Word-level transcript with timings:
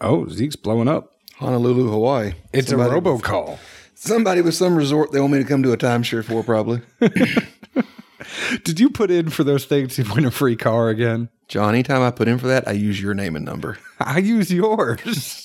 Oh, 0.00 0.28
Zeke's 0.28 0.56
blowing 0.56 0.88
up. 0.88 1.14
Honolulu, 1.36 1.90
Hawaii. 1.90 2.32
It's 2.52 2.68
Somebody- 2.68 2.94
a 2.96 3.00
robocall. 3.00 3.58
Somebody 3.94 4.42
with 4.42 4.54
some 4.54 4.76
resort 4.76 5.10
they 5.10 5.20
want 5.20 5.32
me 5.32 5.38
to 5.38 5.44
come 5.44 5.62
to 5.64 5.72
a 5.72 5.76
timeshare 5.76 6.24
for, 6.24 6.44
probably. 6.44 6.80
Did 8.62 8.78
you 8.78 8.90
put 8.90 9.10
in 9.10 9.30
for 9.30 9.42
those 9.42 9.64
things 9.64 9.96
to 9.96 10.04
win 10.14 10.24
a 10.24 10.30
free 10.30 10.54
car 10.56 10.88
again? 10.88 11.28
John, 11.48 11.70
anytime 11.74 12.02
I 12.02 12.10
put 12.12 12.28
in 12.28 12.38
for 12.38 12.46
that, 12.46 12.68
I 12.68 12.72
use 12.72 13.00
your 13.00 13.14
name 13.14 13.34
and 13.34 13.44
number. 13.44 13.78
I 14.00 14.18
use 14.18 14.52
yours. 14.52 15.42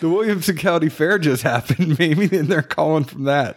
the 0.00 0.08
Williamson 0.08 0.56
County 0.56 0.88
Fair 0.88 1.18
just 1.18 1.42
happened. 1.44 1.96
Maybe 1.98 2.26
then 2.26 2.46
they're 2.48 2.62
calling 2.62 3.04
from 3.04 3.24
that. 3.24 3.56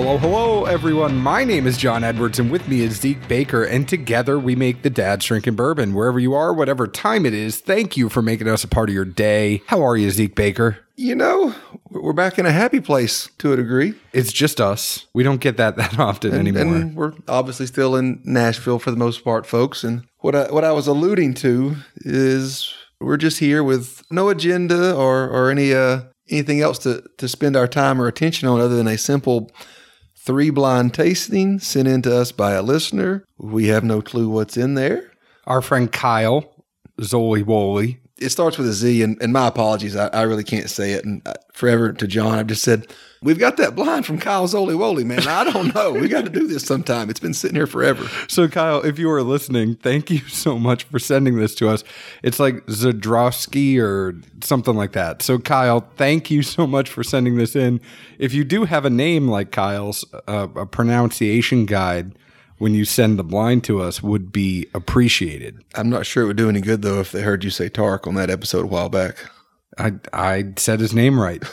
Hello, 0.00 0.16
hello, 0.16 0.64
everyone. 0.64 1.16
My 1.16 1.42
name 1.42 1.66
is 1.66 1.76
John 1.76 2.04
Edwards, 2.04 2.38
and 2.38 2.52
with 2.52 2.68
me 2.68 2.82
is 2.82 3.00
Zeke 3.00 3.26
Baker, 3.26 3.64
and 3.64 3.86
together 3.88 4.38
we 4.38 4.54
make 4.54 4.82
the 4.82 4.90
Dad's 4.90 5.26
Drinking 5.26 5.56
Bourbon. 5.56 5.92
Wherever 5.92 6.20
you 6.20 6.34
are, 6.34 6.54
whatever 6.54 6.86
time 6.86 7.26
it 7.26 7.34
is, 7.34 7.58
thank 7.58 7.96
you 7.96 8.08
for 8.08 8.22
making 8.22 8.46
us 8.46 8.62
a 8.62 8.68
part 8.68 8.88
of 8.90 8.94
your 8.94 9.04
day. 9.04 9.60
How 9.66 9.82
are 9.82 9.96
you, 9.96 10.08
Zeke 10.12 10.36
Baker? 10.36 10.78
You 10.94 11.16
know, 11.16 11.52
we're 11.90 12.12
back 12.12 12.38
in 12.38 12.46
a 12.46 12.52
happy 12.52 12.78
place 12.78 13.28
to 13.38 13.52
a 13.52 13.56
degree. 13.56 13.94
It's 14.12 14.32
just 14.32 14.60
us. 14.60 15.06
We 15.14 15.24
don't 15.24 15.40
get 15.40 15.56
that 15.56 15.74
that 15.78 15.98
often 15.98 16.32
anymore. 16.32 16.62
And 16.62 16.94
we're 16.94 17.14
obviously 17.26 17.66
still 17.66 17.96
in 17.96 18.20
Nashville 18.24 18.78
for 18.78 18.92
the 18.92 18.96
most 18.96 19.24
part, 19.24 19.46
folks. 19.46 19.82
And 19.82 20.06
what 20.18 20.36
I, 20.36 20.52
what 20.52 20.62
I 20.62 20.70
was 20.70 20.86
alluding 20.86 21.34
to 21.34 21.74
is 21.96 22.72
we're 23.00 23.16
just 23.16 23.40
here 23.40 23.64
with 23.64 24.04
no 24.12 24.28
agenda 24.28 24.94
or, 24.94 25.28
or 25.28 25.50
any 25.50 25.74
uh, 25.74 26.02
anything 26.30 26.60
else 26.60 26.78
to, 26.80 27.02
to 27.16 27.26
spend 27.26 27.56
our 27.56 27.66
time 27.66 28.00
or 28.00 28.06
attention 28.06 28.46
on 28.46 28.60
other 28.60 28.76
than 28.76 28.86
a 28.86 28.96
simple 28.96 29.50
three 30.28 30.50
blind 30.50 30.92
tasting 30.92 31.58
sent 31.58 31.88
in 31.88 32.02
to 32.02 32.14
us 32.14 32.32
by 32.32 32.52
a 32.52 32.60
listener. 32.60 33.24
We 33.38 33.68
have 33.68 33.82
no 33.82 34.02
clue 34.02 34.28
what's 34.28 34.58
in 34.58 34.74
there. 34.74 35.10
Our 35.46 35.62
friend 35.62 35.90
Kyle, 35.90 36.66
Zoli 37.00 37.42
Woly. 37.42 37.96
It 38.18 38.28
starts 38.28 38.58
with 38.58 38.68
a 38.68 38.74
Z, 38.74 39.02
and, 39.02 39.16
and 39.22 39.32
my 39.32 39.46
apologies. 39.46 39.96
I, 39.96 40.08
I 40.08 40.22
really 40.24 40.44
can't 40.44 40.68
say 40.68 40.92
it. 40.92 41.06
And 41.06 41.26
uh, 41.26 41.32
forever 41.54 41.94
to 41.94 42.06
John, 42.06 42.38
I've 42.38 42.46
just 42.46 42.62
said, 42.62 42.88
We've 43.20 43.38
got 43.38 43.56
that 43.56 43.74
blind 43.74 44.06
from 44.06 44.18
Kyle 44.18 44.46
Zoli 44.46 44.76
Woly, 44.76 45.04
man. 45.04 45.26
I 45.26 45.44
don't 45.50 45.74
know. 45.74 45.92
We 45.92 46.08
got 46.08 46.24
to 46.24 46.30
do 46.30 46.46
this 46.46 46.64
sometime. 46.64 47.10
It's 47.10 47.18
been 47.18 47.34
sitting 47.34 47.56
here 47.56 47.66
forever. 47.66 48.08
So, 48.28 48.46
Kyle, 48.46 48.80
if 48.82 48.98
you 48.98 49.10
are 49.10 49.22
listening, 49.22 49.74
thank 49.74 50.10
you 50.10 50.20
so 50.28 50.58
much 50.58 50.84
for 50.84 50.98
sending 50.98 51.36
this 51.36 51.54
to 51.56 51.68
us. 51.68 51.82
It's 52.22 52.38
like 52.38 52.64
Zadrowski 52.66 53.80
or 53.80 54.14
something 54.42 54.76
like 54.76 54.92
that. 54.92 55.22
So, 55.22 55.38
Kyle, 55.38 55.80
thank 55.96 56.30
you 56.30 56.42
so 56.42 56.66
much 56.66 56.88
for 56.88 57.02
sending 57.02 57.36
this 57.36 57.56
in. 57.56 57.80
If 58.18 58.32
you 58.34 58.44
do 58.44 58.64
have 58.64 58.84
a 58.84 58.90
name 58.90 59.28
like 59.28 59.50
Kyle's, 59.50 60.04
uh, 60.28 60.48
a 60.54 60.66
pronunciation 60.66 61.66
guide 61.66 62.12
when 62.58 62.74
you 62.74 62.84
send 62.84 63.18
the 63.18 63.24
blind 63.24 63.64
to 63.64 63.80
us 63.80 64.02
would 64.02 64.32
be 64.32 64.68
appreciated. 64.74 65.64
I'm 65.74 65.88
not 65.88 66.06
sure 66.06 66.24
it 66.24 66.26
would 66.26 66.36
do 66.36 66.48
any 66.48 66.60
good 66.60 66.82
though 66.82 67.00
if 67.00 67.12
they 67.12 67.22
heard 67.22 67.44
you 67.44 67.50
say 67.50 67.68
Tark 67.68 68.06
on 68.06 68.14
that 68.16 68.30
episode 68.30 68.64
a 68.64 68.68
while 68.68 68.88
back. 68.88 69.16
I 69.78 69.92
I 70.12 70.52
said 70.56 70.80
his 70.80 70.94
name 70.94 71.18
right. 71.18 71.42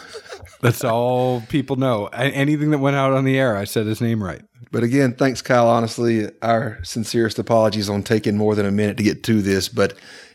That's 0.66 0.84
all 0.84 1.42
people 1.42 1.76
know. 1.76 2.08
Anything 2.08 2.72
that 2.72 2.80
went 2.80 2.96
out 2.96 3.14
on 3.14 3.24
the 3.24 3.38
air, 3.38 3.56
I 3.56 3.66
said 3.66 3.86
his 3.86 4.02
name 4.02 4.24
right. 4.24 4.42
But 4.72 4.84
again, 4.84 5.14
thanks, 5.14 5.42
Kyle. 5.42 5.68
Honestly, 5.68 6.30
our 6.42 6.80
sincerest 6.84 7.38
apologies 7.40 7.90
on 7.90 8.04
taking 8.04 8.36
more 8.36 8.56
than 8.56 8.66
a 8.66 8.72
minute 8.72 8.98
to 8.98 9.04
get 9.04 9.24
to 9.24 9.42
this, 9.42 9.70
but 9.70 9.94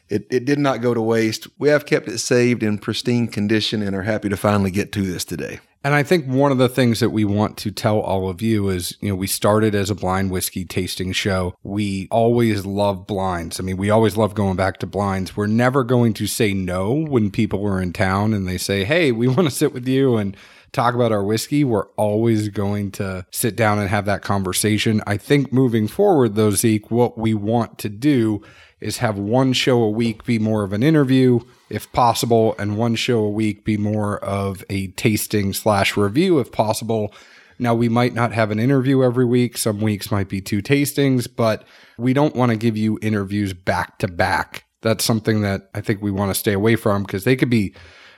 it, 0.09 0.27
it 0.31 0.45
did 0.45 0.59
not 0.59 0.83
go 0.83 0.95
to 0.95 1.01
waste. 1.01 1.49
We 1.59 1.69
have 1.69 1.85
kept 1.85 2.09
it 2.09 2.19
saved 2.19 2.63
in 2.63 2.79
pristine 2.79 3.29
condition 3.29 3.83
and 3.83 3.95
are 3.95 4.03
happy 4.03 4.29
to 4.29 4.37
finally 4.37 4.71
get 4.71 4.93
to 4.93 5.03
this 5.03 5.25
today. 5.25 5.61
And 5.83 5.95
I 5.95 6.03
think 6.03 6.27
one 6.27 6.53
of 6.53 6.59
the 6.59 6.69
things 6.69 7.01
that 7.01 7.09
we 7.09 7.25
want 7.25 7.57
to 7.59 7.71
tell 7.71 8.01
all 8.01 8.29
of 8.29 8.43
you 8.43 8.69
is, 8.69 8.99
you 9.01 9.09
know, 9.09 9.15
we 9.15 9.27
started 9.27 9.75
as 9.75 9.89
a 9.89 9.95
blind 9.95 10.31
whiskey 10.31 10.67
tasting 10.67 11.13
show. 11.13 11.55
We 11.63 12.07
always 12.11 12.67
love 12.67 13.07
blinds. 13.07 13.59
I 13.59 13.63
mean, 13.63 13.79
we 13.79 13.89
always 13.89 14.15
love 14.15 14.35
going 14.35 14.57
back 14.57 14.79
to 14.81 14.87
blinds. 14.87 15.37
We're 15.37 15.47
never 15.47 15.83
going 15.83 16.13
to 16.15 16.27
say 16.27 16.53
no 16.53 16.93
when 16.93 17.31
people 17.31 17.67
are 17.67 17.81
in 17.81 17.95
town 17.95 18.35
and 18.35 18.47
they 18.47 18.59
say, 18.59 18.85
Hey, 18.85 19.11
we 19.11 19.27
want 19.29 19.45
to 19.49 19.51
sit 19.51 19.73
with 19.73 19.89
you 19.89 20.17
and 20.17 20.37
talk 20.73 20.95
about 20.95 21.13
our 21.13 21.25
whiskey. 21.25 21.65
We're 21.65 21.89
always 21.97 22.49
going 22.49 22.93
to 22.93 23.27
sit 23.31 23.57
down 23.57 23.79
and 23.79 23.89
have 23.89 24.07
that 24.07 24.23
conversation. 24.23 25.03
I 25.07 25.17
think 25.17 25.53
moving 25.53 25.89
forward, 25.89 26.35
though, 26.35 26.51
Zeke, 26.51 26.91
what 26.91 27.19
we 27.19 27.35
want 27.35 27.79
to 27.79 27.89
do 27.89 28.43
is 28.81 28.99
have 28.99 29.19
one 29.19 29.53
show 29.53 29.83
a 29.83 29.91
week 29.91 30.25
be 30.25 30.39
more 30.39 30.65
of 30.65 30.73
an 30.73 30.83
interview, 30.83 31.41
if 31.69 31.93
possible, 31.93 32.55
and 32.59 32.79
one 32.79 32.95
show 32.95 33.21
a 33.21 33.31
week 33.31 33.65
be 33.65 33.77
more 33.77 34.19
of 34.25 34.65
a 34.71 34.89
tasting 34.89 35.53
slash 35.53 35.97
review, 35.97 36.39
if 36.39 36.51
possible. 36.51 37.13
Now, 37.59 37.75
we 37.75 37.91
might 37.91 38.15
not 38.15 38.33
have 38.33 38.51
an 38.51 38.59
interview 38.59 39.03
every 39.03 39.27
week. 39.27 39.59
Some 39.59 39.83
weeks 39.83 40.11
might 40.11 40.31
be 40.31 40.41
two 40.41 40.63
tastings, 40.63 41.29
but 41.35 41.65
we 41.99 42.15
don't 42.15 42.35
want 42.35 42.51
to 42.51 42.57
give 42.57 42.79
you 42.79 42.99
interviews 43.03 43.53
back 43.53 43.99
to 43.99 44.09
back. 44.09 44.65
That's 44.81 45.05
something 45.05 45.43
that 45.43 45.69
I 45.75 45.83
think 45.83 46.01
we 46.01 46.11
want 46.11 46.31
to 46.33 46.39
stay 46.39 46.55
away 46.55 46.77
from 46.77 47.03
because 47.03 47.25
they 47.25 47.37
could 47.37 47.51
be, 47.51 47.75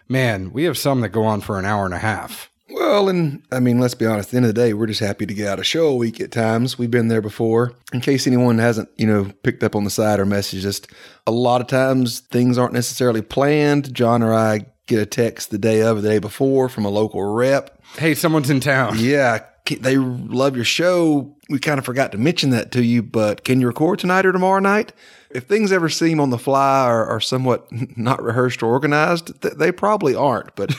man, 0.09 0.53
we 0.53 0.65
have 0.65 0.79
some 0.79 1.01
that 1.01 1.11
go 1.11 1.25
on 1.25 1.41
for 1.41 1.59
an 1.59 1.65
hour 1.65 1.85
and 1.85 1.95
a 1.95 1.99
half. 1.99 2.51
Well, 2.71 3.09
and 3.09 3.43
I 3.53 3.61
mean, 3.61 3.79
let's 3.79 3.95
be 3.95 4.07
honest, 4.07 4.29
at 4.29 4.31
the 4.31 4.37
end 4.39 4.47
of 4.47 4.55
the 4.55 4.61
day, 4.61 4.73
we're 4.73 4.87
just 4.87 5.01
happy 5.01 5.27
to 5.27 5.35
get 5.35 5.47
out 5.47 5.61
a 5.61 5.65
show 5.65 5.89
a 5.89 5.95
week 5.95 6.21
at 6.21 6.33
times. 6.33 6.79
We've 6.79 6.91
been 6.91 7.09
there 7.09 7.21
before. 7.21 7.75
In 7.93 8.01
case 8.01 8.27
anyone 8.27 8.59
hasn't, 8.59 8.89
you 8.97 9.07
know, 9.07 9.31
picked 9.43 9.62
up 9.62 9.77
on 9.77 9.85
the 9.85 9.91
side 9.91 10.19
or 10.19 10.25
messaged 10.25 10.65
us, 10.65 10.81
a 11.27 11.31
lot 11.31 11.61
of 11.61 11.67
times 11.67 12.21
things 12.21 12.57
aren't 12.57 12.73
necessarily 12.73 13.21
planned. 13.21 13.93
John 13.93 14.23
or 14.23 14.33
I 14.33 14.67
get 14.87 15.01
a 15.01 15.07
text 15.07 15.51
the 15.51 15.59
day 15.59 15.83
of 15.83 15.99
or 15.99 16.01
the 16.01 16.09
day 16.09 16.19
before 16.19 16.69
from 16.69 16.85
a 16.85 16.91
local 16.91 17.23
rep. 17.23 17.79
Hey, 17.99 18.15
someone's 18.15 18.51
in 18.51 18.61
town. 18.61 18.97
Yeah, 18.99 19.41
they 19.81 19.97
love 19.97 20.57
your 20.57 20.65
show. 20.65 21.37
We 21.51 21.59
kind 21.59 21.79
of 21.79 21.85
forgot 21.85 22.12
to 22.12 22.19
mention 22.19 22.51
that 22.51 22.73
to 22.73 22.83
you, 22.83 23.03
but 23.03 23.45
can 23.45 23.61
you 23.61 23.67
record 23.67 23.99
tonight 23.99 24.25
or 24.25 24.33
tomorrow 24.33 24.61
night? 24.61 24.93
If 25.34 25.44
things 25.44 25.72
ever 25.72 25.88
seem 25.88 26.20
on 26.20 26.31
the 26.31 26.38
fly 26.38 26.88
or 26.91 27.20
somewhat 27.20 27.66
not 27.97 28.22
rehearsed 28.22 28.62
or 28.62 28.66
organized, 28.66 29.41
th- 29.43 29.54
they 29.54 29.72
probably 29.72 30.15
aren't. 30.15 30.54
But 30.56 30.75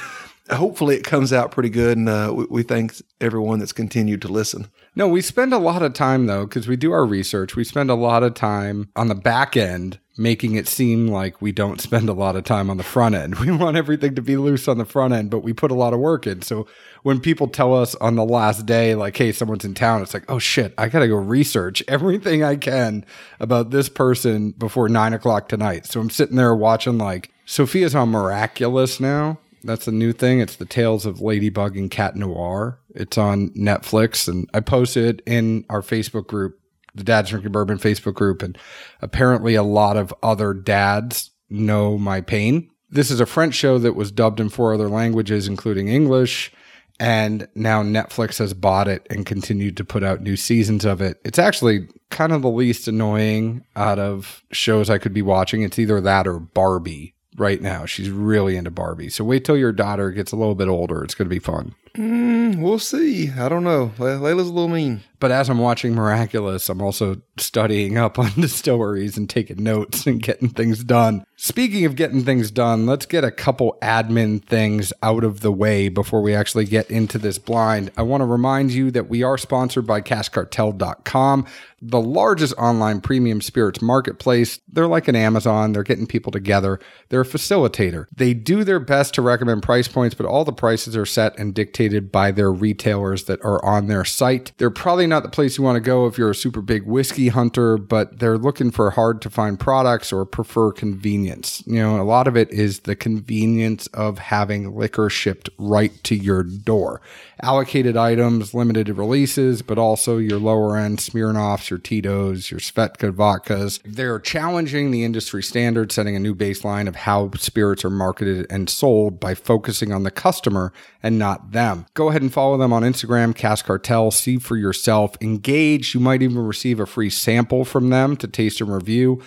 hopefully 0.50 0.96
it 0.96 1.04
comes 1.04 1.32
out 1.32 1.52
pretty 1.52 1.70
good. 1.70 1.98
And 1.98 2.10
uh, 2.10 2.34
we, 2.36 2.46
we 2.46 2.64
thank 2.64 2.96
everyone 3.22 3.60
that's 3.60 3.72
continued 3.72 4.22
to 4.24 4.28
listen. 4.28 4.68
No, 4.96 5.08
we 5.08 5.22
spend 5.22 5.54
a 5.54 5.58
lot 5.58 5.82
of 5.82 5.94
time 5.94 6.28
though, 6.28 6.46
because 6.46 6.68
we 6.68 6.76
do 6.76 6.92
our 6.92 7.06
research. 7.06 7.56
We 7.56 7.64
spend 7.64 7.90
a 7.90 7.96
lot 7.96 8.24
of 8.24 8.34
time 8.34 8.90
on 8.96 9.08
the 9.08 9.16
back 9.16 9.58
end 9.58 10.00
making 10.16 10.56
it 10.56 10.68
seem 10.68 11.08
like 11.08 11.42
we 11.42 11.52
don't 11.52 11.82
spend 11.82 12.08
a 12.08 12.14
lot 12.14 12.36
of 12.36 12.44
time 12.44 12.70
on 12.70 12.78
the 12.78 12.84
front 12.84 13.16
end. 13.16 13.36
We 13.44 13.52
want 13.52 13.76
everything 13.76 14.16
to 14.16 14.22
be 14.22 14.38
loose 14.38 14.68
on 14.68 14.78
the 14.78 14.86
front 14.86 15.14
end, 15.14 15.30
but 15.30 15.40
we 15.40 15.54
put 15.54 15.72
a 15.72 15.76
lot 15.76 15.94
of 15.94 16.00
work 16.00 16.26
in. 16.26 16.42
So 16.44 16.66
when 17.02 17.20
people 17.20 17.48
tell 17.48 17.74
us 17.74 17.94
on 17.96 18.16
the 18.16 18.24
last 18.24 18.66
day, 18.66 18.96
like, 18.96 19.18
hey, 19.18 19.32
someone's 19.32 19.66
in 19.66 19.74
town, 19.74 20.02
it's 20.02 20.14
like, 20.14 20.30
oh 20.30 20.40
shit, 20.40 20.74
I 20.78 20.88
got 20.88 21.00
to 21.00 21.08
go 21.08 21.16
research 21.16 21.84
everything 21.88 22.44
I 22.44 22.56
can 22.56 23.06
about 23.40 23.72
this 23.72 23.90
person 23.90 24.52
before 24.52 24.88
nine 24.88 25.14
o'clock 25.14 25.50
tonight. 25.50 25.86
So 25.88 26.00
I'm 26.00 26.10
sitting 26.10 26.38
there 26.38 26.56
watching, 26.56 26.98
like, 26.98 27.32
Sophia's 27.46 27.96
on 27.96 28.10
Miraculous 28.10 29.00
now. 29.00 29.40
That's 29.64 29.88
a 29.88 29.92
new 29.92 30.12
thing. 30.12 30.40
It's 30.40 30.58
the 30.58 30.66
Tales 30.66 31.06
of 31.06 31.22
Ladybug 31.22 31.78
and 31.78 31.90
Cat 31.90 32.16
Noir. 32.16 32.80
It's 32.94 33.18
on 33.18 33.50
Netflix, 33.52 34.28
and 34.28 34.50
I 34.54 34.60
posted 34.60 35.24
in 35.26 35.66
our 35.70 35.82
Facebook 35.82 36.28
group, 36.28 36.60
the 36.94 37.04
Dad's 37.04 37.30
Drinking 37.30 37.54
Bourbon 37.54 37.78
Facebook 37.78 38.14
group, 38.14 38.44
and 38.44 38.58
apparently 39.02 39.56
a 39.56 39.64
lot 39.64 39.96
of 39.96 40.14
other 40.22 40.54
dads 40.54 41.32
know 41.50 41.98
my 41.98 42.22
pain. 42.22 42.70
This 42.90 43.10
is 43.10 43.20
a 43.20 43.26
French 43.26 43.56
show 43.56 43.80
that 43.80 43.96
was 43.96 44.12
dubbed 44.12 44.40
in 44.40 44.50
four 44.50 44.74
other 44.74 44.90
languages, 44.90 45.48
including 45.48 45.88
English, 45.88 46.52
and 47.00 47.48
now 47.56 47.82
Netflix 47.82 48.38
has 48.38 48.54
bought 48.54 48.88
it 48.88 49.08
and 49.10 49.26
continued 49.26 49.78
to 49.78 49.86
put 49.86 50.04
out 50.04 50.22
new 50.22 50.36
seasons 50.36 50.86
of 50.86 51.02
it. 51.02 51.20
It's 51.24 51.40
actually 51.40 51.88
kind 52.12 52.32
of 52.32 52.42
the 52.42 52.50
least 52.50 52.88
annoying 52.88 53.66
out 53.76 53.98
of 53.98 54.44
shows 54.52 54.90
I 54.90 55.00
could 55.00 55.14
be 55.14 55.24
watching. 55.24 55.64
It's 55.64 55.80
either 55.80 56.00
that 56.02 56.28
or 56.28 56.40
Barbie 56.40 57.13
right 57.38 57.62
now. 57.62 57.86
She's 57.86 58.10
really 58.10 58.56
into 58.56 58.72
Barbie. 58.72 59.10
So 59.10 59.24
wait 59.24 59.46
till 59.46 59.58
your 59.58 59.72
daughter 59.72 60.12
gets 60.12 60.32
a 60.32 60.36
little 60.36 60.56
bit 60.56 60.68
older. 60.68 61.04
It's 61.04 61.16
going 61.16 61.28
to 61.28 61.34
be 61.34 61.40
fun. 61.40 61.76
Mm, 61.96 62.60
we'll 62.60 62.80
see. 62.80 63.30
I 63.30 63.50
don't 63.50 63.64
know. 63.64 63.92
Layla's 63.98 64.48
a 64.48 64.54
little 64.54 64.68
mean. 64.68 65.02
But 65.20 65.32
as 65.32 65.50
I'm 65.50 65.60
watching 65.60 65.96
Miraculous, 65.96 66.68
I'm 66.68 66.82
also 66.82 67.22
studying 67.38 67.98
up 67.98 68.20
on 68.20 68.32
distilleries 68.38 69.16
and 69.16 69.30
taking 69.30 69.64
notes 69.64 70.06
and 70.06 70.22
getting 70.22 70.50
things 70.50 70.84
done. 70.84 71.24
Speaking 71.38 71.86
of 71.86 71.96
getting 71.96 72.24
things 72.24 72.52
done, 72.52 72.86
let's 72.86 73.06
get 73.06 73.24
a 73.24 73.32
couple 73.32 73.78
admin 73.82 74.44
things 74.44 74.92
out 75.02 75.24
of 75.24 75.40
the 75.40 75.52
way 75.52 75.88
before 75.88 76.22
we 76.22 76.36
actually 76.36 76.66
get 76.66 76.90
into 76.92 77.18
this 77.18 77.38
blind. 77.38 77.92
I 77.96 78.02
want 78.02 78.22
to 78.22 78.26
remind 78.26 78.72
you 78.72 78.92
that 78.92 79.08
we 79.08 79.24
are 79.24 79.38
sponsored 79.38 79.88
by 79.88 80.02
caskcartel.com, 80.02 81.46
the 81.82 82.02
largest 82.02 82.54
online 82.58 83.00
premium 83.00 83.42
spirits 83.42 83.82
marketplace. 83.82 84.60
They're 84.68 84.88
like 84.88 85.08
an 85.08 85.16
Amazon, 85.16 85.72
they're 85.74 85.84
getting 85.84 86.08
people 86.08 86.32
together. 86.32 86.80
They're 87.10 87.22
a 87.22 87.26
facilitator. 87.26 88.06
They 88.16 88.34
do 88.34 88.64
their 88.64 88.80
best 88.80 89.14
to 89.16 89.22
recommend 89.22 89.64
price 89.64 89.88
points, 89.88 90.16
but 90.16 90.26
all 90.26 90.44
the 90.46 90.54
prices 90.54 90.96
are 90.98 91.06
set 91.06 91.38
and 91.38 91.54
dictated 91.54 91.83
by 92.12 92.32
their 92.32 92.52
retailers 92.52 93.26
that 93.26 93.44
are 93.44 93.64
on 93.64 93.88
their 93.88 94.06
site. 94.06 94.52
They're 94.58 94.70
probably 94.70 95.08
not 95.08 95.24
the 95.24 95.30
place 95.30 95.58
you 95.58 95.64
want 95.64 95.76
to 95.76 95.82
go 95.82 96.06
if 96.08 96.18
you're 96.18 96.32
a 96.32 96.36
super 96.36 96.62
big 96.62 96.84
whiskey 96.86 97.30
hunter, 97.30 97.78
but 97.78 98.20
they're 98.20 98.38
looking 98.38 98.72
for 98.72 98.92
hard 98.92 99.22
to 99.24 99.30
find 99.30 99.60
products 99.60 100.12
or 100.12 100.26
prefer 100.26 100.72
convenience. 100.72 101.64
You 101.66 101.80
know, 101.80 102.02
a 102.02 102.04
lot 102.04 102.28
of 102.28 102.38
it 102.38 102.52
is 102.52 102.82
the 102.82 102.96
convenience 102.96 103.88
of 103.88 104.20
having 104.20 104.76
liquor 104.76 105.10
shipped 105.10 105.50
right 105.58 105.92
to 106.04 106.16
your 106.16 106.44
door. 106.44 107.02
Allocated 107.44 107.98
items, 107.98 108.54
limited 108.54 108.88
releases, 108.88 109.62
but 109.62 109.78
also 109.78 110.18
your 110.18 110.40
lower 110.40 110.78
end 110.78 111.00
Smirnoffs, 111.00 111.70
your 111.70 111.78
Tito's, 111.78 112.50
your 112.50 112.62
Svedka 112.62 113.12
vodkas. 113.12 113.82
They're 113.84 114.18
challenging 114.18 114.92
the 114.92 115.04
industry 115.04 115.44
standard, 115.44 115.92
setting 115.92 116.16
a 116.16 116.20
new 116.20 116.34
baseline 116.34 116.88
of 116.88 116.96
how 116.96 117.32
spirits 117.36 117.84
are 117.84 117.90
marketed 117.90 118.48
and 118.50 118.70
sold 118.70 119.20
by 119.20 119.36
focusing 119.36 119.92
on 119.92 120.04
the 120.04 120.12
customer 120.12 120.72
and 121.04 121.20
not 121.20 121.52
them. 121.52 121.86
Go 121.96 122.08
ahead 122.08 122.22
and 122.22 122.32
follow 122.32 122.58
them 122.58 122.72
on 122.72 122.84
Instagram, 122.84 123.36
Cask 123.36 123.66
Cartel, 123.66 124.10
see 124.12 124.38
for 124.38 124.56
yourself, 124.56 125.18
engage. 125.20 125.94
You 125.94 126.00
might 126.00 126.22
even 126.22 126.38
receive 126.38 126.80
a 126.80 126.86
free 126.86 127.10
sample 127.10 127.66
from 127.66 127.90
them 127.90 128.16
to 128.18 128.28
taste 128.28 128.62
and 128.62 128.74
review 128.74 129.22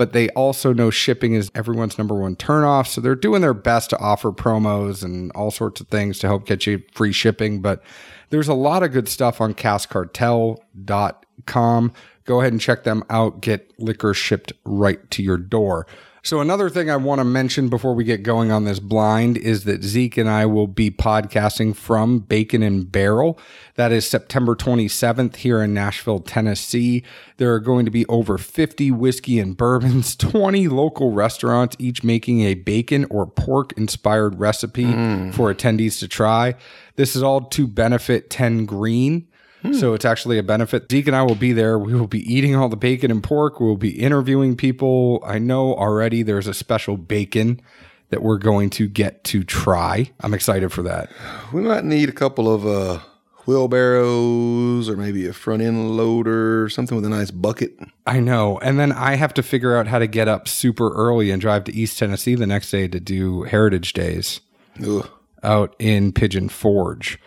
but 0.00 0.12
they 0.14 0.30
also 0.30 0.72
know 0.72 0.88
shipping 0.88 1.34
is 1.34 1.50
everyone's 1.54 1.98
number 1.98 2.14
one 2.14 2.34
turnoff. 2.34 2.86
So 2.86 3.02
they're 3.02 3.14
doing 3.14 3.42
their 3.42 3.52
best 3.52 3.90
to 3.90 3.98
offer 3.98 4.32
promos 4.32 5.04
and 5.04 5.30
all 5.32 5.50
sorts 5.50 5.82
of 5.82 5.88
things 5.88 6.18
to 6.20 6.26
help 6.26 6.46
get 6.46 6.66
you 6.66 6.82
free 6.94 7.12
shipping. 7.12 7.60
But 7.60 7.82
there's 8.30 8.48
a 8.48 8.54
lot 8.54 8.82
of 8.82 8.92
good 8.92 9.10
stuff 9.10 9.42
on 9.42 9.52
caskcartel.com. 9.52 11.92
Go 12.24 12.40
ahead 12.40 12.52
and 12.52 12.60
check 12.62 12.84
them 12.84 13.04
out. 13.10 13.42
Get 13.42 13.78
liquor 13.78 14.14
shipped 14.14 14.54
right 14.64 15.10
to 15.10 15.22
your 15.22 15.36
door. 15.36 15.86
So, 16.22 16.40
another 16.40 16.68
thing 16.68 16.90
I 16.90 16.96
want 16.96 17.20
to 17.20 17.24
mention 17.24 17.70
before 17.70 17.94
we 17.94 18.04
get 18.04 18.22
going 18.22 18.52
on 18.52 18.64
this 18.64 18.78
blind 18.78 19.38
is 19.38 19.64
that 19.64 19.82
Zeke 19.82 20.18
and 20.18 20.28
I 20.28 20.44
will 20.44 20.66
be 20.66 20.90
podcasting 20.90 21.74
from 21.74 22.18
Bacon 22.18 22.62
and 22.62 22.90
Barrel. 22.90 23.38
That 23.76 23.90
is 23.90 24.06
September 24.06 24.54
27th 24.54 25.36
here 25.36 25.62
in 25.62 25.72
Nashville, 25.72 26.18
Tennessee. 26.18 27.02
There 27.38 27.54
are 27.54 27.60
going 27.60 27.86
to 27.86 27.90
be 27.90 28.04
over 28.06 28.36
50 28.36 28.90
whiskey 28.90 29.38
and 29.38 29.56
bourbons, 29.56 30.14
20 30.16 30.68
local 30.68 31.12
restaurants, 31.12 31.74
each 31.78 32.04
making 32.04 32.42
a 32.42 32.52
bacon 32.52 33.06
or 33.08 33.26
pork 33.26 33.72
inspired 33.78 34.38
recipe 34.38 34.84
mm. 34.84 35.32
for 35.32 35.52
attendees 35.52 36.00
to 36.00 36.08
try. 36.08 36.54
This 36.96 37.16
is 37.16 37.22
all 37.22 37.40
to 37.40 37.66
benefit 37.66 38.28
10 38.28 38.66
Green. 38.66 39.26
Hmm. 39.62 39.74
So 39.74 39.94
it's 39.94 40.04
actually 40.04 40.38
a 40.38 40.42
benefit. 40.42 40.90
Zeke 40.90 41.08
and 41.08 41.16
I 41.16 41.22
will 41.22 41.34
be 41.34 41.52
there. 41.52 41.78
We 41.78 41.94
will 41.94 42.06
be 42.06 42.20
eating 42.32 42.56
all 42.56 42.68
the 42.68 42.76
bacon 42.76 43.10
and 43.10 43.22
pork. 43.22 43.60
We'll 43.60 43.76
be 43.76 43.98
interviewing 43.98 44.56
people. 44.56 45.22
I 45.26 45.38
know 45.38 45.74
already 45.74 46.22
there's 46.22 46.46
a 46.46 46.54
special 46.54 46.96
bacon 46.96 47.60
that 48.08 48.22
we're 48.22 48.38
going 48.38 48.70
to 48.70 48.88
get 48.88 49.22
to 49.24 49.44
try. 49.44 50.10
I'm 50.20 50.34
excited 50.34 50.72
for 50.72 50.82
that. 50.82 51.10
We 51.52 51.60
might 51.62 51.84
need 51.84 52.08
a 52.08 52.12
couple 52.12 52.52
of 52.52 52.66
uh, 52.66 53.00
wheelbarrows 53.46 54.88
or 54.88 54.96
maybe 54.96 55.26
a 55.26 55.32
front 55.32 55.62
end 55.62 55.96
loader, 55.96 56.68
something 56.68 56.96
with 56.96 57.04
a 57.04 57.08
nice 57.08 57.30
bucket. 57.30 57.78
I 58.06 58.20
know. 58.20 58.58
And 58.58 58.78
then 58.78 58.92
I 58.92 59.14
have 59.16 59.34
to 59.34 59.42
figure 59.42 59.76
out 59.76 59.86
how 59.86 59.98
to 59.98 60.06
get 60.06 60.28
up 60.28 60.48
super 60.48 60.92
early 60.94 61.30
and 61.30 61.40
drive 61.40 61.64
to 61.64 61.72
East 61.74 61.98
Tennessee 61.98 62.34
the 62.34 62.46
next 62.46 62.70
day 62.70 62.88
to 62.88 63.00
do 63.00 63.42
Heritage 63.42 63.92
Days 63.92 64.40
Ugh. 64.84 65.08
out 65.42 65.74
in 65.78 66.12
Pigeon 66.12 66.48
Forge. 66.48 67.18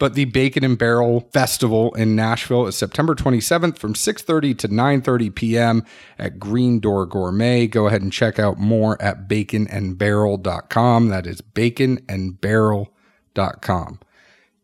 But 0.00 0.14
the 0.14 0.24
Bacon 0.24 0.64
and 0.64 0.78
Barrel 0.78 1.28
Festival 1.30 1.94
in 1.94 2.16
Nashville 2.16 2.66
is 2.66 2.74
September 2.74 3.14
27th 3.14 3.78
from 3.78 3.92
6:30 3.92 4.56
to 4.58 4.68
9:30 4.68 5.34
p.m. 5.34 5.84
at 6.18 6.40
Green 6.40 6.80
Door 6.80 7.04
Gourmet. 7.06 7.66
Go 7.66 7.86
ahead 7.86 8.00
and 8.00 8.10
check 8.10 8.38
out 8.38 8.58
more 8.58 8.96
at 9.00 9.28
baconandbarrel.com. 9.28 11.08
That 11.08 11.26
is 11.26 11.42
baconandbarrel.com. 11.42 14.00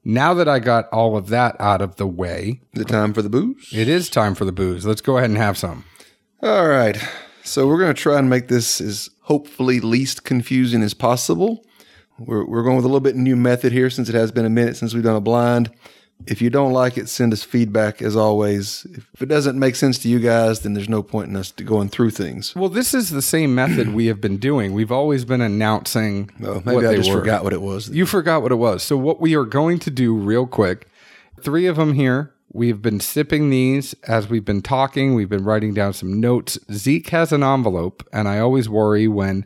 Now 0.09 0.35
that 0.35 0.49
I 0.49 0.59
got 0.59 0.89
all 0.89 1.19
of 1.19 1.29
that 1.29 1.61
out 1.61 1.83
of 1.83 1.97
the 1.97 2.07
way, 2.07 2.63
the 2.73 2.85
time 2.85 3.13
for 3.13 3.21
the 3.21 3.29
booze. 3.29 3.75
It 3.75 3.89
is 3.89 4.09
time 4.09 4.35
for 4.35 4.47
the 4.47 4.53
booze. 4.53 4.87
Let's 4.87 5.03
go 5.03 5.19
ahead 5.19 5.29
and 5.29 5.39
have 5.39 5.59
some. 5.59 5.85
All 6.43 6.67
right. 6.67 6.97
So 7.43 7.67
we're 7.67 7.79
going 7.79 7.95
to 7.95 8.01
try 8.01 8.19
and 8.19 8.31
make 8.31 8.49
this 8.49 8.81
as 8.81 9.11
hopefully 9.23 9.81
least 9.81 10.25
confusing 10.25 10.83
as 10.83 10.95
possible. 10.95 11.63
We're, 12.19 12.45
we're 12.45 12.63
going 12.63 12.77
with 12.77 12.85
a 12.85 12.89
little 12.89 13.01
bit 13.01 13.17
new 13.17 13.37
method 13.37 13.73
here 13.73 13.91
since 13.91 14.09
it 14.09 14.15
has 14.15 14.33
been 14.33 14.45
a 14.45 14.51
minute 14.51 14.77
since 14.77 14.95
we've 14.95 15.05
done 15.05 15.17
a 15.17 15.21
blind. 15.21 15.71
If 16.27 16.41
you 16.41 16.49
don't 16.49 16.73
like 16.73 16.97
it, 16.97 17.11
send 17.11 17.35
us 17.35 17.43
feedback 17.43 18.01
as 18.01 18.17
always. 18.17 18.87
If 19.13 19.21
it 19.21 19.27
doesn't 19.27 19.59
make 19.59 19.77
sense 19.77 19.99
to 19.99 20.09
you 20.09 20.19
guys, 20.19 20.61
then 20.61 20.73
there's 20.73 20.89
no 20.89 21.03
point 21.03 21.29
in 21.29 21.37
us 21.37 21.53
going 21.53 21.91
through 21.91 22.11
things. 22.11 22.57
Well, 22.57 22.71
this 22.71 22.95
is 22.95 23.11
the 23.11 23.21
same 23.21 23.55
method 23.55 23.93
we 23.93 24.07
have 24.07 24.21
been 24.21 24.39
doing. 24.39 24.73
We've 24.73 24.91
always 24.91 25.27
been 25.27 25.43
announcing. 25.43 26.31
Oh, 26.43 26.63
maybe 26.65 26.87
I 26.87 26.97
just 26.97 27.11
were. 27.11 27.19
forgot 27.19 27.45
what 27.45 27.53
it 27.53 27.61
was. 27.61 27.91
You 27.91 28.07
forgot 28.07 28.41
what 28.43 28.51
it 28.51 28.57
was. 28.57 28.83
So, 28.83 28.97
what 28.97 29.21
we 29.21 29.37
are 29.37 29.45
going 29.45 29.79
to 29.81 29.91
do 29.91 30.17
real 30.17 30.47
quick 30.47 30.89
three 31.41 31.67
of 31.67 31.77
them 31.77 31.95
here. 31.95 32.33
We've 32.53 32.81
been 32.81 33.01
sipping 33.01 33.51
these 33.51 33.95
as 34.09 34.29
we've 34.29 34.45
been 34.45 34.63
talking. 34.63 35.15
We've 35.15 35.29
been 35.29 35.45
writing 35.45 35.75
down 35.75 35.93
some 35.93 36.21
notes. 36.21 36.59
Zeke 36.73 37.11
has 37.11 37.33
an 37.33 37.43
envelope, 37.43 38.03
and 38.13 38.27
I 38.27 38.39
always 38.39 38.69
worry 38.69 39.07
when 39.07 39.45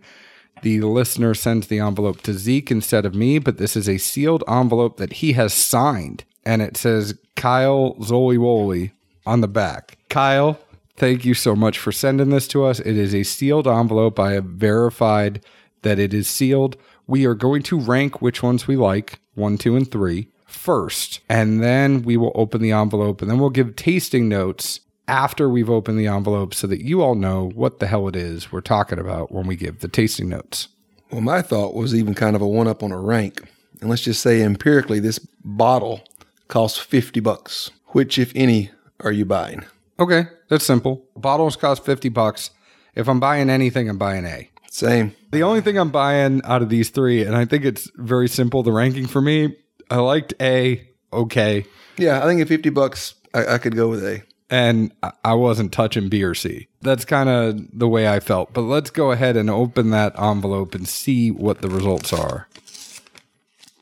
the 0.63 0.81
listener 0.83 1.35
sends 1.35 1.67
the 1.67 1.79
envelope 1.79 2.23
to 2.23 2.35
Zeke 2.35 2.71
instead 2.71 3.05
of 3.05 3.15
me, 3.15 3.39
but 3.39 3.59
this 3.59 3.77
is 3.77 3.89
a 3.89 3.99
sealed 3.99 4.45
envelope 4.49 4.97
that 4.99 5.15
he 5.15 5.33
has 5.33 5.53
signed. 5.53 6.25
And 6.45 6.63
it 6.63 6.77
says 6.77 7.19
Kyle 7.37 7.95
Zoliwoli 8.01 8.93
on 9.27 9.41
the 9.41 9.49
back. 9.49 9.99
Kyle, 10.09 10.59
thank 10.97 11.25
you 11.25 11.35
so 11.35 11.55
much 11.55 11.79
for 11.79 11.93
sending 11.93 12.31
this 12.31 12.49
to 12.49 12.65
us. 12.65 12.81
It 12.81 12.97
is 12.97 13.15
a 13.15 13.23
sealed 13.23 13.69
envelope. 13.69 14.19
I 14.19 14.33
have 14.33 14.45
verified 14.45 15.45
that 15.83 15.99
it 15.99 16.13
is 16.13 16.29
sealed. 16.29 16.77
We 17.07 17.27
are 17.27 17.35
going 17.35 17.63
to 17.65 17.79
rank 17.79 18.21
which 18.21 18.43
ones 18.43 18.67
we 18.67 18.77
like 18.77 19.21
one, 19.35 19.59
two, 19.59 19.77
and 19.77 19.91
three 19.91 20.29
first. 20.47 21.21
And 21.29 21.63
then 21.63 22.03
we 22.03 22.17
will 22.17 22.33
open 22.35 22.61
the 22.61 22.73
envelope 22.73 23.23
and 23.23 23.31
then 23.31 23.39
we'll 23.39 23.51
give 23.51 23.77
tasting 23.77 24.29
notes 24.29 24.81
after 25.11 25.49
we've 25.49 25.69
opened 25.69 25.99
the 25.99 26.07
envelope 26.07 26.55
so 26.55 26.69
that 26.69 26.83
you 26.83 27.03
all 27.03 27.17
know 27.17 27.51
what 27.57 27.81
the 27.81 27.89
hell 27.89 28.07
it 28.07 28.15
is 28.15 28.53
we're 28.53 28.61
talking 28.61 28.99
about 28.99 29.33
when 29.33 29.45
we 29.45 29.57
give 29.57 29.81
the 29.81 29.89
tasting 29.89 30.29
notes. 30.29 30.69
Well, 31.11 31.21
my 31.21 31.43
thought 31.43 31.75
was 31.75 31.97
even 31.97 32.15
kind 32.15 32.37
of 32.37 32.43
a 32.43 32.47
one 32.47 32.69
up 32.69 32.85
on 32.85 32.93
a 32.93 32.99
rank. 32.99 33.43
And 33.81 33.91
let's 33.91 34.03
just 34.03 34.23
say 34.23 34.41
empirically, 34.41 35.01
this 35.01 35.19
bottle 35.45 36.05
costs 36.47 36.79
50 36.79 37.19
bucks. 37.19 37.73
Which, 37.89 38.21
if 38.21 38.31
any, 38.37 38.71
are 39.01 39.11
you 39.11 39.25
buying? 39.25 39.65
Okay, 39.99 40.27
that's 40.49 40.65
simple. 40.65 41.05
Bottles 41.17 41.57
cost 41.57 41.85
50 41.85 42.09
bucks. 42.11 42.51
If 42.95 43.09
I'm 43.09 43.19
buying 43.19 43.51
anything, 43.51 43.89
I'm 43.89 43.99
buying 43.99 44.25
A. 44.25 44.49
Same. 44.71 45.17
The 45.33 45.43
only 45.43 45.61
thing 45.61 45.77
I'm 45.77 45.91
buying 45.91 46.41
out 46.45 46.63
of 46.63 46.69
these 46.69 46.91
three, 46.91 47.25
and 47.25 47.35
I 47.35 47.47
think 47.47 47.65
it's 47.65 47.91
very 47.97 48.29
simple, 48.29 48.63
the 48.63 48.71
ranking 48.71 49.09
for 49.09 49.21
me, 49.21 49.57
I 49.91 49.97
liked 49.97 50.35
A, 50.41 50.89
okay. 51.13 51.67
Yeah, 51.97 52.23
I 52.23 52.27
think 52.27 52.41
at 52.41 52.47
50 52.47 52.71
bucks, 52.71 53.15
I, 53.35 53.55
I 53.55 53.59
could 53.59 53.75
go 53.75 53.89
with 53.89 54.05
A 54.05 54.23
and 54.51 54.93
I 55.25 55.35
wasn't 55.35 55.73
touching 55.73 56.09
B 56.09 56.23
or 56.25 56.35
C. 56.35 56.69
That's 56.83 57.05
kind 57.05 57.29
of 57.29 57.79
the 57.79 57.89
way 57.89 58.09
I 58.09 58.21
felt. 58.21 58.53
But 58.53 58.63
let's 58.63 58.91
go 58.91 59.13
ahead 59.13 59.37
and 59.37 59.49
open 59.49 59.91
that 59.91 60.19
envelope 60.19 60.75
and 60.75 60.89
see 60.89 61.31
what 61.31 61.63
the 61.63 61.69
results 61.69 62.13
are. 62.13 62.49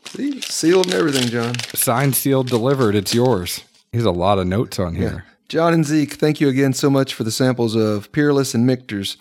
See, 0.04 0.40
sealed 0.40 0.86
and 0.86 0.94
everything, 0.94 1.28
John. 1.28 1.58
Signed, 1.74 2.16
sealed, 2.16 2.48
delivered. 2.48 2.94
It's 2.94 3.14
yours. 3.14 3.64
There's 3.92 4.04
a 4.04 4.10
lot 4.10 4.38
of 4.38 4.46
notes 4.46 4.78
on 4.78 4.94
here. 4.94 5.24
Yeah. 5.26 5.34
John 5.48 5.72
and 5.72 5.84
Zeke, 5.84 6.14
thank 6.14 6.40
you 6.40 6.48
again 6.48 6.74
so 6.74 6.90
much 6.90 7.14
for 7.14 7.24
the 7.24 7.30
samples 7.30 7.74
of 7.74 8.12
Peerless 8.12 8.54
and 8.54 8.66
Michter's. 8.66 9.16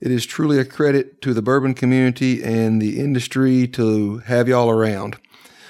It 0.00 0.10
is 0.10 0.26
truly 0.26 0.58
a 0.58 0.64
credit 0.64 1.22
to 1.22 1.32
the 1.32 1.42
bourbon 1.42 1.74
community 1.74 2.42
and 2.42 2.80
the 2.80 2.98
industry 2.98 3.66
to 3.68 4.18
have 4.18 4.48
y'all 4.48 4.70
around. 4.70 5.16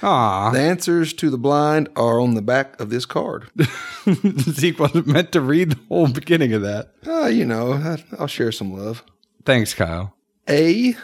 Ah, 0.02 0.50
The 0.50 0.60
answers 0.60 1.12
to 1.14 1.30
the 1.30 1.38
blind 1.38 1.88
are 1.96 2.20
on 2.20 2.34
the 2.34 2.42
back 2.42 2.80
of 2.80 2.90
this 2.90 3.04
card. 3.06 3.48
Zeke 4.38 4.78
wasn't 4.78 5.06
meant 5.06 5.32
to 5.32 5.40
read 5.40 5.70
the 5.72 5.78
whole 5.88 6.08
beginning 6.08 6.52
of 6.52 6.62
that. 6.62 6.92
Uh, 7.06 7.26
you 7.26 7.44
know, 7.44 7.72
I, 7.74 8.02
I'll 8.18 8.26
share 8.26 8.52
some 8.52 8.72
love. 8.72 9.04
Thanks, 9.44 9.74
Kyle. 9.74 10.14
A, 10.48 10.94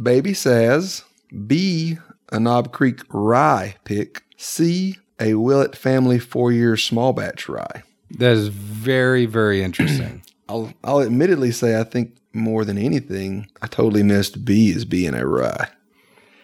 Baby 0.00 0.32
Saz. 0.32 1.04
B, 1.46 1.98
a 2.32 2.40
Knob 2.40 2.72
Creek 2.72 3.00
rye 3.10 3.76
pick. 3.84 4.22
C, 4.36 4.96
a 5.20 5.34
Willett 5.34 5.76
family 5.76 6.18
four 6.18 6.50
year 6.50 6.76
small 6.76 7.12
batch 7.12 7.48
rye. 7.48 7.82
That 8.18 8.32
is 8.32 8.48
very, 8.48 9.26
very 9.26 9.62
interesting. 9.62 10.22
I'll, 10.48 10.72
I'll 10.82 11.00
admittedly 11.02 11.52
say 11.52 11.78
I 11.78 11.84
think 11.84 12.16
more 12.32 12.64
than 12.64 12.78
anything, 12.78 13.48
I 13.62 13.68
totally 13.68 14.02
missed 14.02 14.44
B 14.44 14.72
as 14.74 14.84
being 14.84 15.14
a 15.14 15.24
rye. 15.26 15.68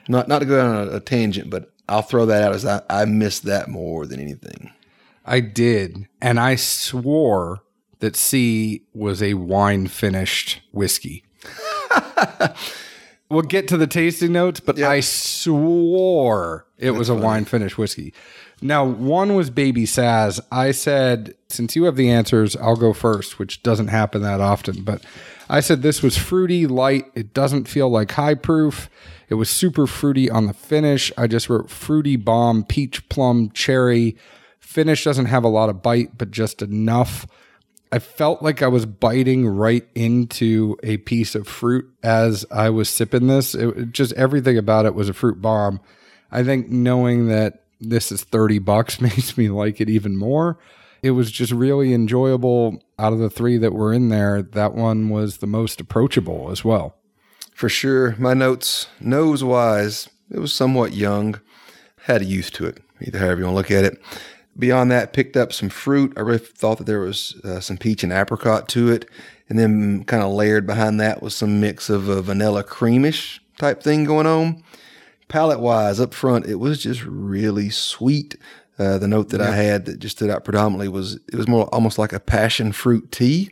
Not 0.08 0.28
not 0.28 0.38
to 0.40 0.44
go 0.44 0.64
on 0.64 0.88
a, 0.88 0.96
a 0.96 1.00
tangent, 1.00 1.50
but 1.50 1.72
I'll 1.88 2.02
throw 2.02 2.26
that 2.26 2.43
out 2.43 2.55
as 2.55 2.64
I, 2.64 2.83
I 2.90 3.05
missed 3.05 3.45
that 3.45 3.69
more 3.69 4.07
than 4.07 4.21
anything. 4.21 4.73
I 5.25 5.40
did. 5.40 6.09
And 6.21 6.38
I 6.38 6.57
swore 6.57 7.62
that 8.00 8.16
C 8.16 8.83
was 8.95 9.23
a 9.23 9.35
wine 9.35 9.87
finished 9.87 10.61
whiskey. 10.73 11.25
We'll 13.28 13.42
get 13.42 13.66
to 13.68 13.76
the 13.76 13.87
tasting 13.87 14.33
notes, 14.33 14.61
but 14.61 14.78
Yep. 14.78 14.88
I 14.88 15.00
swore 15.00 16.66
it 16.78 16.92
was 16.92 17.09
a 17.09 17.14
wine 17.14 17.45
finish 17.45 17.78
whiskey. 17.78 18.12
Now, 18.62 18.85
one 18.85 19.35
was 19.35 19.50
Baby 19.50 19.85
Saz. 19.85 20.40
I 20.50 20.71
said, 20.71 21.35
since 21.49 21.75
you 21.76 21.85
have 21.85 21.97
the 21.97 22.11
answers, 22.11 22.56
I'll 22.56 22.76
go 22.76 22.92
first, 22.92 23.38
which 23.38 23.62
doesn't 23.62 23.88
happen 23.88 24.23
that 24.23 24.40
often. 24.40 24.83
But 24.83 25.02
I 25.49 25.61
said 25.61 25.83
this 25.83 26.02
was 26.02 26.16
fruity, 26.16 26.66
light. 26.66 27.06
It 27.14 27.35
doesn't 27.35 27.68
feel 27.68 27.88
like 27.88 28.12
high 28.12 28.35
proof. 28.35 28.88
It 29.28 29.35
was 29.35 29.50
super 29.50 29.87
fruity 29.87 30.30
on 30.30 30.47
the 30.47 30.54
finish. 30.54 31.12
I 31.18 31.26
just 31.26 31.49
wrote 31.49 31.71
fruity 31.71 32.16
bomb, 32.16 32.64
peach 32.64 33.09
plum, 33.09 33.50
cherry. 33.50 34.16
Finish 34.61 35.04
doesn't 35.04 35.26
have 35.26 35.45
a 35.45 35.49
lot 35.49 35.68
of 35.68 35.83
bite, 35.83 36.16
but 36.16 36.30
just 36.30 36.62
enough. 36.62 37.26
I 37.93 37.99
felt 37.99 38.43
like 38.43 38.62
I 38.62 38.69
was 38.69 38.87
biting 38.87 39.47
right 39.47 39.87
into 39.95 40.76
a 40.83 40.97
piece 40.99 41.35
of 41.35 41.47
fruit 41.47 41.88
as 42.02 42.45
I 42.50 42.71
was 42.71 42.88
sipping 42.88 43.28
this. 43.28 43.55
It, 43.55 43.93
just 43.93 44.12
everything 44.14 44.59
about 44.59 44.87
it 44.87 44.95
was 44.95 45.09
a 45.09 45.14
fruit 45.14 45.40
bomb. 45.40 45.81
I 46.33 46.43
think 46.43 46.69
knowing 46.69 47.28
that 47.28 47.64
this 47.81 48.11
is 48.11 48.25
30 48.25 48.59
bucks 48.59 49.00
makes 49.00 49.38
me 49.38 49.49
like 49.49 49.81
it 49.81 49.88
even 49.88 50.16
more. 50.16 50.59
It 51.02 51.12
was 51.12 51.31
just 51.31 51.52
really 51.52 51.93
enjoyable. 51.93 52.83
Out 52.99 53.12
of 53.12 53.19
the 53.19 53.31
three 53.31 53.59
that 53.59 53.73
were 53.73 53.93
in 53.93 54.09
there, 54.09 54.43
that 54.43 54.75
one 54.75 55.09
was 55.09 55.38
the 55.38 55.47
most 55.47 55.81
approachable 55.81 56.50
as 56.50 56.64
well. 56.64 56.97
For 57.55 57.69
sure. 57.69 58.16
My 58.19 58.35
notes, 58.35 58.88
nose 59.00 59.45
wise, 59.45 60.09
it 60.31 60.38
was 60.38 60.52
somewhat 60.52 60.93
young, 60.93 61.40
had 62.02 62.23
a 62.23 62.26
youth 62.26 62.50
to 62.52 62.66
it, 62.66 62.83
either 63.00 63.19
however 63.19 63.40
you 63.40 63.45
want 63.47 63.55
to 63.55 63.57
look 63.57 63.71
at 63.71 63.85
it. 63.85 64.02
Beyond 64.58 64.90
that, 64.90 65.12
picked 65.12 65.36
up 65.36 65.52
some 65.52 65.68
fruit. 65.68 66.12
I 66.16 66.20
really 66.20 66.38
thought 66.38 66.78
that 66.78 66.84
there 66.84 67.00
was 67.00 67.38
uh, 67.44 67.60
some 67.60 67.76
peach 67.76 68.02
and 68.02 68.12
apricot 68.12 68.68
to 68.70 68.90
it. 68.90 69.08
And 69.48 69.58
then 69.58 70.04
kind 70.04 70.22
of 70.22 70.32
layered 70.32 70.66
behind 70.66 71.00
that 71.00 71.22
was 71.22 71.34
some 71.34 71.60
mix 71.60 71.88
of 71.88 72.08
a 72.08 72.22
vanilla 72.22 72.64
creamish 72.64 73.38
type 73.58 73.82
thing 73.82 74.04
going 74.04 74.26
on. 74.26 74.62
Palate 75.28 75.60
wise, 75.60 76.00
up 76.00 76.14
front, 76.14 76.46
it 76.46 76.56
was 76.56 76.82
just 76.82 77.04
really 77.04 77.70
sweet. 77.70 78.36
Uh, 78.78 78.98
the 78.98 79.08
note 79.08 79.30
that 79.30 79.40
I 79.40 79.54
had 79.54 79.86
that 79.86 80.00
just 80.00 80.16
stood 80.16 80.30
out 80.30 80.44
predominantly 80.44 80.88
was 80.88 81.14
it 81.32 81.34
was 81.34 81.48
more 81.48 81.66
almost 81.75 81.98
like 81.98 82.12
a 82.12 82.20
passion 82.20 82.72
fruit 82.72 83.10
tea, 83.10 83.50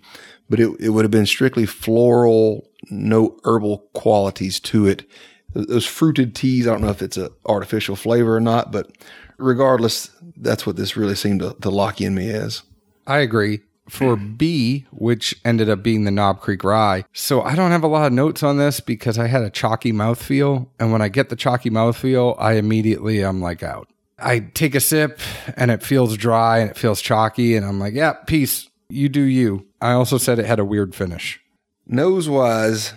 but 0.51 0.61
it, 0.61 0.71
it 0.79 0.91
would 0.91 1.05
have 1.05 1.11
been 1.11 1.27
strictly 1.27 1.65
floral, 1.65 2.69
no 2.91 3.39
herbal 3.45 3.89
qualities 3.95 4.61
to 4.61 4.87
it. 4.87 5.09
Th- 5.55 5.67
Those 5.67 5.87
fruited 5.87 6.35
teas, 6.35 6.67
I 6.67 6.73
don't 6.73 6.83
know 6.83 6.89
if 6.91 7.03
it's 7.03 7.17
a 7.17 7.31
artificial 7.47 7.97
flavor 7.97 8.37
or 8.37 8.41
not, 8.41 8.71
but 8.73 8.91
regardless, 9.39 10.11
that's 10.37 10.67
what 10.67 10.77
this 10.77 10.97
really 10.97 11.15
seemed 11.15 11.41
to, 11.41 11.57
to 11.63 11.71
lock 11.71 12.01
in 12.01 12.15
me 12.15 12.31
as. 12.31 12.63
I 13.07 13.19
agree. 13.19 13.61
For 13.89 14.17
B, 14.17 14.87
which 14.93 15.35
ended 15.45 15.69
up 15.69 15.83
being 15.83 16.05
the 16.05 16.11
Knob 16.11 16.41
Creek 16.41 16.65
Rye. 16.65 17.05
So 17.13 17.43
I 17.43 17.55
don't 17.55 17.71
have 17.71 17.83
a 17.85 17.89
lot 17.89 18.07
of 18.07 18.15
notes 18.15 18.43
on 18.43 18.57
this 18.57 18.81
because 18.81 19.19
I 19.19 19.27
had 19.27 19.43
a 19.43 19.51
chalky 19.51 19.93
mouthfeel. 19.93 20.69
And 20.81 20.91
when 20.91 21.03
I 21.03 21.09
get 21.09 21.29
the 21.29 21.37
chalky 21.37 21.69
mouthfeel, 21.69 22.35
I 22.39 22.55
immediately 22.55 23.21
I'm 23.21 23.43
like 23.43 23.63
out. 23.63 23.89
I 24.19 24.39
take 24.39 24.75
a 24.75 24.81
sip 24.81 25.21
and 25.55 25.71
it 25.71 25.83
feels 25.83 26.17
dry 26.17 26.61
and 26.61 26.71
it 26.71 26.79
feels 26.79 27.03
chalky. 27.03 27.57
And 27.57 27.67
I'm 27.67 27.79
like, 27.79 27.93
yeah, 27.93 28.13
peace. 28.13 28.71
You 28.89 29.11
do 29.11 29.21
you. 29.21 29.67
I 29.83 29.93
also 29.93 30.17
said 30.17 30.39
it 30.39 30.47
had 30.47 30.59
a 30.61 30.65
weird 30.65 30.95
finish. 30.95 31.39
Nose 31.87 32.27
wise, 32.27 32.95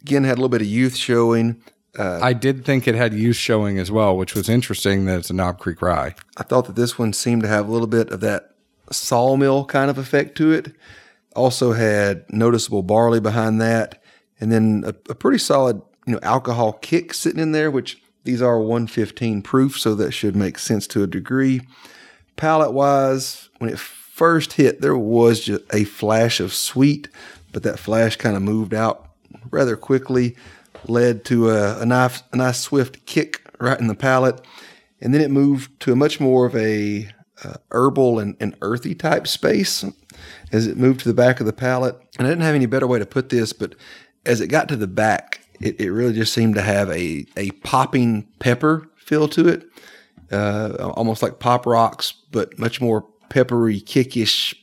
again, 0.00 0.24
had 0.24 0.32
a 0.32 0.40
little 0.40 0.48
bit 0.48 0.62
of 0.62 0.66
youth 0.68 0.96
showing. 0.96 1.60
I 1.98 2.32
did 2.32 2.64
think 2.64 2.88
it 2.88 2.94
had 2.94 3.14
use 3.14 3.36
showing 3.36 3.78
as 3.78 3.90
well, 3.90 4.16
which 4.16 4.34
was 4.34 4.48
interesting 4.48 5.04
that 5.04 5.18
it's 5.18 5.30
a 5.30 5.34
Knob 5.34 5.58
Creek 5.58 5.80
Rye. 5.80 6.14
I 6.36 6.42
thought 6.42 6.66
that 6.66 6.76
this 6.76 6.98
one 6.98 7.12
seemed 7.12 7.42
to 7.42 7.48
have 7.48 7.68
a 7.68 7.72
little 7.72 7.86
bit 7.86 8.10
of 8.10 8.20
that 8.20 8.54
sawmill 8.90 9.64
kind 9.64 9.90
of 9.90 9.98
effect 9.98 10.36
to 10.38 10.52
it. 10.52 10.74
Also 11.36 11.72
had 11.72 12.24
noticeable 12.30 12.82
barley 12.82 13.20
behind 13.20 13.60
that, 13.60 14.02
and 14.40 14.52
then 14.52 14.84
a, 14.86 14.90
a 15.10 15.14
pretty 15.14 15.38
solid, 15.38 15.80
you 16.06 16.12
know, 16.12 16.20
alcohol 16.22 16.74
kick 16.74 17.14
sitting 17.14 17.40
in 17.40 17.52
there, 17.52 17.70
which 17.70 18.00
these 18.24 18.40
are 18.40 18.58
115 18.58 19.42
proof, 19.42 19.78
so 19.78 19.94
that 19.94 20.12
should 20.12 20.36
make 20.36 20.58
sense 20.58 20.86
to 20.88 21.02
a 21.02 21.06
degree. 21.06 21.60
Palate 22.36 22.72
wise, 22.72 23.48
when 23.58 23.70
it 23.70 23.78
first 23.78 24.54
hit, 24.54 24.80
there 24.80 24.96
was 24.96 25.40
just 25.40 25.62
a 25.72 25.84
flash 25.84 26.40
of 26.40 26.52
sweet, 26.52 27.08
but 27.52 27.62
that 27.62 27.78
flash 27.78 28.16
kind 28.16 28.36
of 28.36 28.42
moved 28.42 28.72
out 28.74 29.08
rather 29.50 29.76
quickly, 29.76 30.36
led 30.88 31.24
to 31.26 31.50
a, 31.50 31.80
a 31.80 31.86
nice, 31.86 32.22
a 32.32 32.36
nice 32.36 32.60
swift 32.60 33.06
kick 33.06 33.42
right 33.60 33.78
in 33.78 33.86
the 33.86 33.94
palate, 33.94 34.44
and 35.00 35.14
then 35.14 35.20
it 35.20 35.30
moved 35.30 35.80
to 35.80 35.92
a 35.92 35.96
much 35.96 36.20
more 36.20 36.46
of 36.46 36.56
a 36.56 37.08
uh, 37.42 37.54
herbal 37.70 38.18
and, 38.18 38.36
and 38.40 38.56
earthy 38.62 38.94
type 38.94 39.26
space 39.26 39.84
as 40.52 40.66
it 40.66 40.76
moved 40.76 41.00
to 41.00 41.08
the 41.08 41.14
back 41.14 41.40
of 41.40 41.46
the 41.46 41.52
palate. 41.52 41.96
And 42.18 42.26
I 42.26 42.30
didn't 42.30 42.44
have 42.44 42.54
any 42.54 42.66
better 42.66 42.86
way 42.86 42.98
to 42.98 43.06
put 43.06 43.28
this, 43.28 43.52
but 43.52 43.74
as 44.24 44.40
it 44.40 44.46
got 44.48 44.68
to 44.68 44.76
the 44.76 44.86
back, 44.86 45.40
it, 45.60 45.80
it 45.80 45.90
really 45.90 46.12
just 46.12 46.32
seemed 46.32 46.54
to 46.54 46.62
have 46.62 46.88
a, 46.90 47.26
a 47.36 47.50
popping 47.62 48.28
pepper 48.38 48.88
feel 48.96 49.28
to 49.28 49.48
it, 49.48 49.64
uh, 50.32 50.92
almost 50.96 51.22
like 51.22 51.38
pop 51.38 51.66
rocks, 51.66 52.14
but 52.30 52.58
much 52.58 52.80
more 52.80 53.06
peppery, 53.28 53.80
kickish 53.80 54.54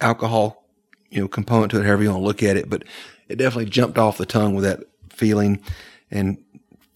alcohol, 0.00 0.64
you 1.10 1.20
know, 1.20 1.28
component 1.28 1.70
to 1.72 1.80
it, 1.80 1.84
however 1.84 2.02
you 2.02 2.10
want 2.10 2.20
to 2.20 2.26
look 2.26 2.42
at 2.42 2.56
it. 2.56 2.70
But 2.70 2.84
it 3.28 3.36
definitely 3.36 3.70
jumped 3.70 3.98
off 3.98 4.18
the 4.18 4.26
tongue 4.26 4.54
with 4.54 4.64
that 4.64 4.80
feeling. 5.20 5.62
And 6.10 6.38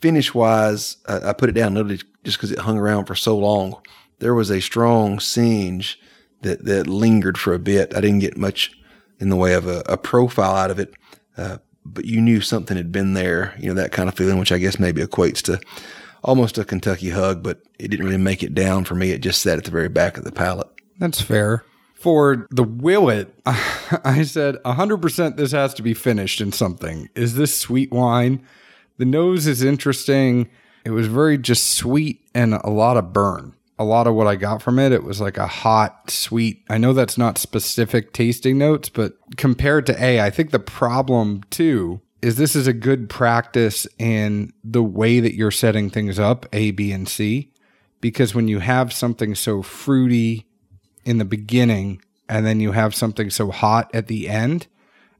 finish 0.00 0.34
wise, 0.34 0.96
I, 1.06 1.30
I 1.30 1.32
put 1.32 1.50
it 1.50 1.52
down 1.52 1.74
literally 1.74 2.00
just 2.24 2.38
because 2.38 2.50
it 2.50 2.58
hung 2.58 2.78
around 2.78 3.04
for 3.04 3.14
so 3.14 3.36
long. 3.38 3.80
There 4.18 4.34
was 4.34 4.50
a 4.50 4.60
strong 4.60 5.20
singe 5.20 6.00
that, 6.40 6.64
that 6.64 6.86
lingered 6.86 7.38
for 7.38 7.54
a 7.54 7.58
bit. 7.58 7.94
I 7.94 8.00
didn't 8.00 8.20
get 8.20 8.36
much 8.36 8.72
in 9.20 9.28
the 9.28 9.36
way 9.36 9.54
of 9.54 9.66
a, 9.66 9.82
a 9.86 9.96
profile 9.96 10.56
out 10.56 10.70
of 10.70 10.78
it, 10.78 10.94
uh, 11.36 11.58
but 11.84 12.04
you 12.04 12.20
knew 12.20 12.40
something 12.40 12.76
had 12.76 12.90
been 12.90 13.14
there, 13.14 13.54
you 13.58 13.68
know, 13.68 13.80
that 13.80 13.92
kind 13.92 14.08
of 14.08 14.14
feeling, 14.16 14.38
which 14.38 14.52
I 14.52 14.58
guess 14.58 14.78
maybe 14.78 15.02
equates 15.02 15.42
to 15.42 15.60
almost 16.22 16.58
a 16.58 16.64
Kentucky 16.64 17.10
hug, 17.10 17.42
but 17.42 17.60
it 17.78 17.88
didn't 17.88 18.06
really 18.06 18.18
make 18.18 18.42
it 18.42 18.54
down 18.54 18.84
for 18.84 18.94
me. 18.94 19.10
It 19.10 19.20
just 19.20 19.42
sat 19.42 19.58
at 19.58 19.64
the 19.64 19.70
very 19.70 19.88
back 19.88 20.16
of 20.16 20.24
the 20.24 20.32
palate. 20.32 20.68
That's 20.98 21.20
fair. 21.20 21.64
For 21.94 22.46
the 22.50 22.64
Willett, 22.64 23.34
I 23.46 24.24
said 24.24 24.56
100% 24.64 25.36
this 25.36 25.52
has 25.52 25.72
to 25.74 25.82
be 25.82 25.94
finished 25.94 26.40
in 26.40 26.52
something. 26.52 27.08
Is 27.14 27.36
this 27.36 27.58
sweet 27.58 27.90
wine? 27.90 28.44
The 28.98 29.04
nose 29.04 29.46
is 29.46 29.62
interesting. 29.62 30.50
It 30.84 30.90
was 30.90 31.06
very 31.06 31.38
just 31.38 31.70
sweet 31.70 32.20
and 32.34 32.54
a 32.54 32.68
lot 32.68 32.96
of 32.96 33.12
burn. 33.12 33.54
A 33.78 33.84
lot 33.84 34.06
of 34.06 34.14
what 34.14 34.26
I 34.26 34.36
got 34.36 34.62
from 34.62 34.78
it, 34.78 34.92
it 34.92 35.02
was 35.02 35.20
like 35.20 35.36
a 35.36 35.48
hot, 35.48 36.10
sweet. 36.10 36.62
I 36.68 36.78
know 36.78 36.92
that's 36.92 37.18
not 37.18 37.38
specific 37.38 38.12
tasting 38.12 38.58
notes, 38.58 38.88
but 38.88 39.14
compared 39.36 39.86
to 39.86 40.04
A, 40.04 40.20
I 40.20 40.30
think 40.30 40.50
the 40.50 40.60
problem 40.60 41.42
too 41.50 42.00
is 42.24 42.36
this 42.36 42.56
is 42.56 42.66
a 42.66 42.72
good 42.72 43.10
practice 43.10 43.86
in 43.98 44.52
the 44.62 44.82
way 44.82 45.20
that 45.20 45.34
you're 45.34 45.50
setting 45.50 45.90
things 45.90 46.18
up, 46.18 46.46
A, 46.52 46.70
B, 46.70 46.92
and 46.92 47.08
C. 47.08 47.52
Because 48.00 48.34
when 48.34 48.48
you 48.48 48.60
have 48.60 48.92
something 48.92 49.34
so 49.34 49.60
fruity, 49.60 50.46
in 51.04 51.18
the 51.18 51.24
beginning 51.24 52.00
and 52.28 52.46
then 52.46 52.60
you 52.60 52.72
have 52.72 52.94
something 52.94 53.30
so 53.30 53.50
hot 53.50 53.90
at 53.94 54.06
the 54.06 54.28
end, 54.28 54.66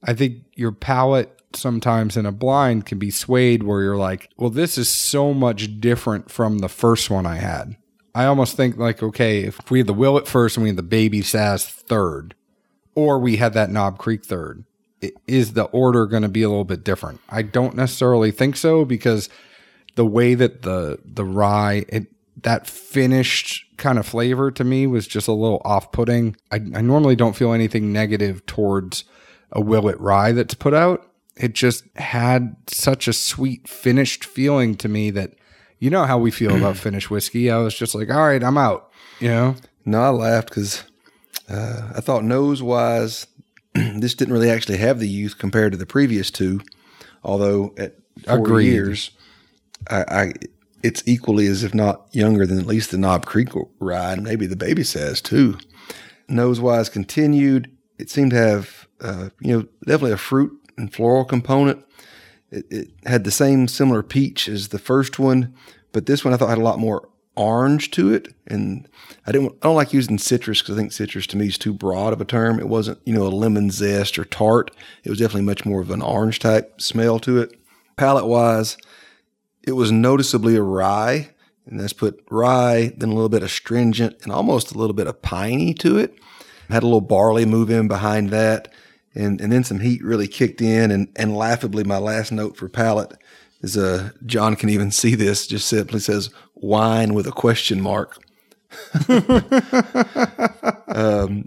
I 0.03 0.14
think 0.14 0.45
your 0.55 0.73
palate 0.73 1.31
sometimes 1.55 2.17
in 2.17 2.26
a 2.26 2.33
blind 2.33 2.87
can 2.87 2.99
be 2.99 3.11
swayed 3.11 3.62
where 3.62 3.83
you're 3.83 3.97
like, 3.97 4.31
well, 4.37 4.50
this 4.50 4.76
is 4.76 4.88
so 4.88 5.33
much 5.33 5.81
different 5.81 6.31
from 6.31 6.59
the 6.59 6.69
first 6.69 7.11
one 7.11 7.26
I 7.26 7.37
had. 7.37 7.76
I 8.14 8.26
almost 8.26 8.57
think 8.57 8.76
like, 8.76 9.03
okay, 9.03 9.45
if 9.45 9.71
we 9.71 9.79
had 9.79 9.87
the 9.87 9.95
Willett 9.95 10.29
first 10.29 10.57
and 10.57 10.62
we 10.62 10.69
had 10.69 10.76
the 10.76 10.83
Baby 10.83 11.21
Saz 11.21 11.67
third, 11.67 12.35
or 12.95 13.19
we 13.19 13.37
had 13.37 13.55
that 13.55 13.71
Knob 13.71 13.99
Creek 13.99 14.25
third, 14.25 14.64
is 15.26 15.53
the 15.53 15.64
order 15.64 16.07
going 16.07 16.23
to 16.23 16.29
be 16.29 16.43
a 16.43 16.49
little 16.49 16.64
bit 16.64 16.85
different? 16.85 17.21
I 17.29 17.43
don't 17.43 17.75
necessarily 17.75 18.31
think 18.31 18.57
so 18.57 18.85
because 18.85 19.29
the 19.97 20.07
way 20.07 20.35
that 20.35 20.62
the 20.62 20.99
the 21.05 21.25
rye 21.25 21.85
it 21.88 22.07
that 22.45 22.67
finished 22.67 23.65
kind 23.77 23.99
of 23.99 24.07
flavor 24.07 24.51
to 24.51 24.65
me 24.65 24.87
was 24.87 25.07
just 25.07 25.29
a 25.29 25.33
little 25.33 25.61
off-putting. 25.65 26.37
I, 26.53 26.57
I 26.57 26.81
normally 26.81 27.17
don't 27.17 27.35
feel 27.37 27.53
anything 27.53 27.93
negative 27.93 28.47
towards 28.47 29.05
a 29.51 29.61
Willett 29.61 29.99
rye 29.99 30.33
that's 30.33 30.55
put 30.55 30.75
out. 30.75 31.11
It 31.37 31.55
just 31.55 31.85
had 31.97 32.55
such 32.69 33.09
a 33.09 33.13
sweet 33.13 33.67
finished 33.67 34.25
feeling 34.25 34.77
to 34.77 34.89
me 34.89 35.11
that 35.11 35.35
you 35.79 35.91
know 35.91 36.05
how 36.05 36.19
we 36.19 36.31
feel 36.31 36.57
about 36.57 36.77
finished 36.87 37.11
whiskey. 37.11 37.51
I 37.51 37.59
was 37.59 37.75
just 37.75 37.95
like, 37.95 38.11
all 38.11 38.27
right, 38.27 38.43
I'm 38.43 38.59
out. 38.59 38.91
You 39.21 39.29
know, 39.29 39.57
No, 39.85 40.01
I 40.01 40.09
laughed 40.11 40.49
because 40.49 40.85
uh, 41.49 41.93
I 41.97 42.01
thought 42.01 42.25
nose 42.25 42.63
wise, 42.63 43.27
this 43.75 44.15
didn't 44.15 44.35
really 44.35 44.51
actually 44.51 44.79
have 44.79 44.99
the 44.99 45.09
youth 45.09 45.39
compared 45.39 45.73
to 45.73 45.79
the 45.79 45.87
previous 45.87 46.31
two. 46.31 46.61
Although 47.23 47.75
at 47.79 47.97
four 48.27 48.39
Agreed. 48.39 48.67
years, 48.67 49.11
I, 49.89 50.05
I 50.09 50.33
it's 50.85 51.03
equally 51.07 51.47
as 51.47 51.64
if 51.64 51.75
not 51.75 52.07
younger 52.12 52.47
than 52.47 52.59
at 52.59 52.67
least 52.67 52.91
the 52.91 52.99
Knob 52.99 53.25
Creek 53.25 53.49
and 53.81 54.23
maybe 54.23 54.47
the 54.47 54.55
baby 54.55 54.83
Saz 54.83 55.21
too. 55.23 55.57
Nose 56.29 56.61
wise 56.61 56.91
continued. 56.91 57.75
It 57.99 58.11
seemed 58.11 58.33
to 58.33 58.37
have 58.37 58.87
uh, 59.00 59.31
you 59.41 59.57
know 59.57 59.67
definitely 59.87 60.12
a 60.12 60.19
fruit 60.19 60.53
and 60.76 60.93
floral 60.93 61.25
component. 61.25 61.83
It, 62.50 62.67
it 62.71 62.88
had 63.07 63.25
the 63.25 63.31
same 63.31 63.67
similar 63.67 64.03
peach 64.03 64.47
as 64.47 64.69
the 64.69 64.79
first 64.79 65.19
one, 65.19 65.55
but 65.93 66.05
this 66.05 66.23
one 66.23 66.35
I 66.35 66.37
thought 66.37 66.50
had 66.50 66.59
a 66.59 66.62
lot 66.62 66.79
more 66.79 67.09
orange 67.35 67.91
to 67.93 68.12
it. 68.12 68.35
And 68.47 68.87
I 69.26 69.33
didn't. 69.33 69.53
I 69.62 69.69
don't 69.69 69.76
like 69.76 69.95
using 69.95 70.19
citrus 70.19 70.61
because 70.61 70.76
I 70.76 70.79
think 70.79 70.93
citrus 70.93 71.26
to 71.29 71.38
me 71.38 71.47
is 71.47 71.57
too 71.57 71.73
broad 71.73 72.12
of 72.12 72.21
a 72.21 72.26
term. 72.26 72.61
It 72.61 72.69
wasn't 72.69 72.99
you 73.07 73.14
know 73.14 73.26
a 73.26 73.29
lemon 73.29 73.71
zest 73.71 74.19
or 74.19 74.26
tart. 74.26 74.71
It 75.03 75.09
was 75.09 75.19
definitely 75.19 75.47
much 75.47 75.64
more 75.64 75.81
of 75.81 75.91
an 75.91 76.03
orange 76.03 76.41
type 76.41 76.79
smell 76.83 77.19
to 77.21 77.38
it. 77.38 77.59
Palate 77.97 78.26
wise, 78.26 78.76
it 79.66 79.73
was 79.73 79.90
noticeably 79.90 80.56
a 80.56 80.62
rye, 80.62 81.30
and 81.66 81.80
let's 81.80 81.92
put 81.92 82.23
rye, 82.30 82.92
then 82.97 83.09
a 83.09 83.14
little 83.14 83.28
bit 83.28 83.42
astringent, 83.42 84.16
and 84.23 84.33
almost 84.33 84.73
a 84.73 84.78
little 84.78 84.94
bit 84.94 85.06
of 85.06 85.23
piney 85.23 85.75
to 85.75 85.99
it. 85.99 86.14
Had 86.68 86.83
a 86.83 86.87
little 86.87 87.00
barley 87.00 87.44
move 87.44 87.71
in 87.71 87.88
behind 87.88 88.30
that, 88.30 88.73
and, 89.14 89.40
and 89.40 89.52
then 89.52 89.64
some 89.64 89.80
heat 89.80 90.02
really 90.02 90.28
kicked 90.28 90.61
in. 90.61 90.90
And, 90.90 91.09
and 91.16 91.37
laughably, 91.37 91.85
my 91.85 91.99
last 91.99 92.33
note 92.33 92.56
for 92.56 92.68
palate 92.68 93.12
is 93.61 93.76
uh, 93.76 94.11
John 94.26 94.56
can 94.56 94.68
even 94.68 94.90
see 94.90 95.14
this, 95.14 95.47
just 95.47 95.66
simply 95.66 96.00
says 96.00 96.30
wine 96.54 97.14
with 97.14 97.26
a 97.26 97.33
question 97.33 97.80
mark. 97.80 98.18
um, 99.09 99.23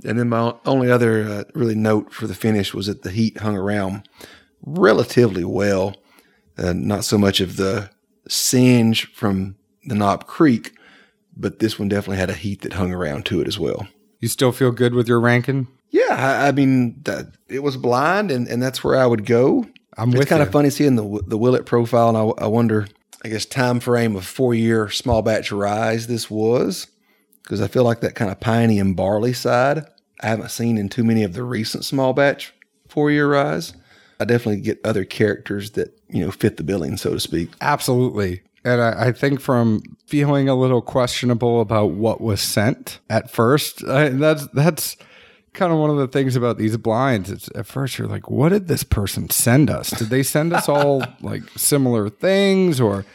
and 0.05 0.17
then 0.17 0.29
my 0.29 0.53
only 0.65 0.89
other 0.89 1.23
uh, 1.23 1.43
really 1.53 1.75
note 1.75 2.13
for 2.13 2.25
the 2.25 2.33
finish 2.33 2.73
was 2.73 2.87
that 2.87 3.01
the 3.01 3.11
heat 3.11 3.39
hung 3.39 3.57
around 3.57 4.07
relatively 4.65 5.43
well. 5.43 5.93
Uh, 6.57 6.71
not 6.73 7.03
so 7.03 7.17
much 7.17 7.41
of 7.41 7.57
the 7.57 7.89
singe 8.29 9.11
from 9.13 9.55
the 9.85 9.95
Knob 9.95 10.27
Creek, 10.27 10.73
but 11.35 11.59
this 11.59 11.79
one 11.79 11.89
definitely 11.89 12.17
had 12.17 12.29
a 12.29 12.33
heat 12.33 12.61
that 12.61 12.73
hung 12.73 12.91
around 12.91 13.25
to 13.27 13.41
it 13.41 13.47
as 13.47 13.59
well. 13.59 13.87
You 14.19 14.27
still 14.27 14.51
feel 14.51 14.71
good 14.71 14.93
with 14.93 15.07
your 15.07 15.19
ranking? 15.19 15.67
Yeah, 15.89 16.07
I, 16.09 16.47
I 16.47 16.51
mean, 16.51 17.01
that, 17.03 17.27
it 17.47 17.63
was 17.63 17.77
blind, 17.77 18.31
and, 18.31 18.47
and 18.47 18.61
that's 18.61 18.83
where 18.83 18.97
I 18.97 19.05
would 19.05 19.25
go. 19.25 19.65
I'm 19.97 20.13
it's 20.13 20.25
kind 20.25 20.41
you. 20.41 20.45
of 20.45 20.51
funny 20.51 20.69
seeing 20.69 20.95
the 20.95 21.23
the 21.25 21.37
Willett 21.37 21.65
profile, 21.65 22.09
and 22.09 22.17
I, 22.17 22.43
I 22.43 22.47
wonder, 22.47 22.87
I 23.23 23.29
guess, 23.29 23.45
time 23.45 23.79
frame 23.79 24.15
of 24.15 24.25
four 24.25 24.53
year 24.53 24.89
small 24.89 25.21
batch 25.21 25.51
ryes 25.51 26.07
this 26.07 26.29
was, 26.29 26.87
because 27.41 27.61
I 27.61 27.67
feel 27.67 27.83
like 27.83 28.01
that 28.01 28.15
kind 28.15 28.29
of 28.29 28.39
piney 28.39 28.79
and 28.79 28.95
barley 28.95 29.33
side 29.33 29.85
I 30.21 30.27
haven't 30.27 30.51
seen 30.51 30.77
in 30.77 30.89
too 30.89 31.03
many 31.03 31.23
of 31.23 31.33
the 31.33 31.43
recent 31.43 31.85
small 31.85 32.13
batch 32.13 32.53
four 32.87 33.11
year 33.11 33.31
ryes. 33.31 33.73
I 34.19 34.25
definitely 34.25 34.61
get 34.61 34.79
other 34.83 35.05
characters 35.05 35.71
that 35.71 35.97
you 36.09 36.23
know 36.23 36.31
fit 36.31 36.57
the 36.57 36.63
billing, 36.63 36.97
so 36.97 37.13
to 37.13 37.19
speak. 37.19 37.49
Absolutely. 37.61 38.41
And 38.63 38.81
I, 38.81 39.07
I 39.07 39.11
think 39.11 39.39
from 39.39 39.81
feeling 40.05 40.49
a 40.49 40.55
little 40.55 40.81
questionable 40.81 41.61
about 41.61 41.91
what 41.91 42.19
was 42.19 42.41
sent 42.41 42.99
at 43.09 43.29
first, 43.29 43.83
I, 43.85 44.09
that's 44.09 44.47
that's 44.47 44.97
kind 45.53 45.71
of 45.71 45.79
one 45.79 45.89
of 45.89 45.97
the 45.97 46.07
things 46.07 46.35
about 46.35 46.57
these 46.57 46.77
blinds. 46.77 47.29
It's 47.29 47.49
at 47.55 47.65
first 47.65 47.97
you're 47.97 48.07
like, 48.07 48.29
what 48.29 48.49
did 48.49 48.67
this 48.67 48.83
person 48.83 49.29
send 49.29 49.69
us? 49.69 49.89
Did 49.89 50.09
they 50.09 50.23
send 50.23 50.53
us 50.53 50.69
all 50.69 51.03
like 51.21 51.43
similar 51.55 52.09
things, 52.09 52.79
or 52.81 53.05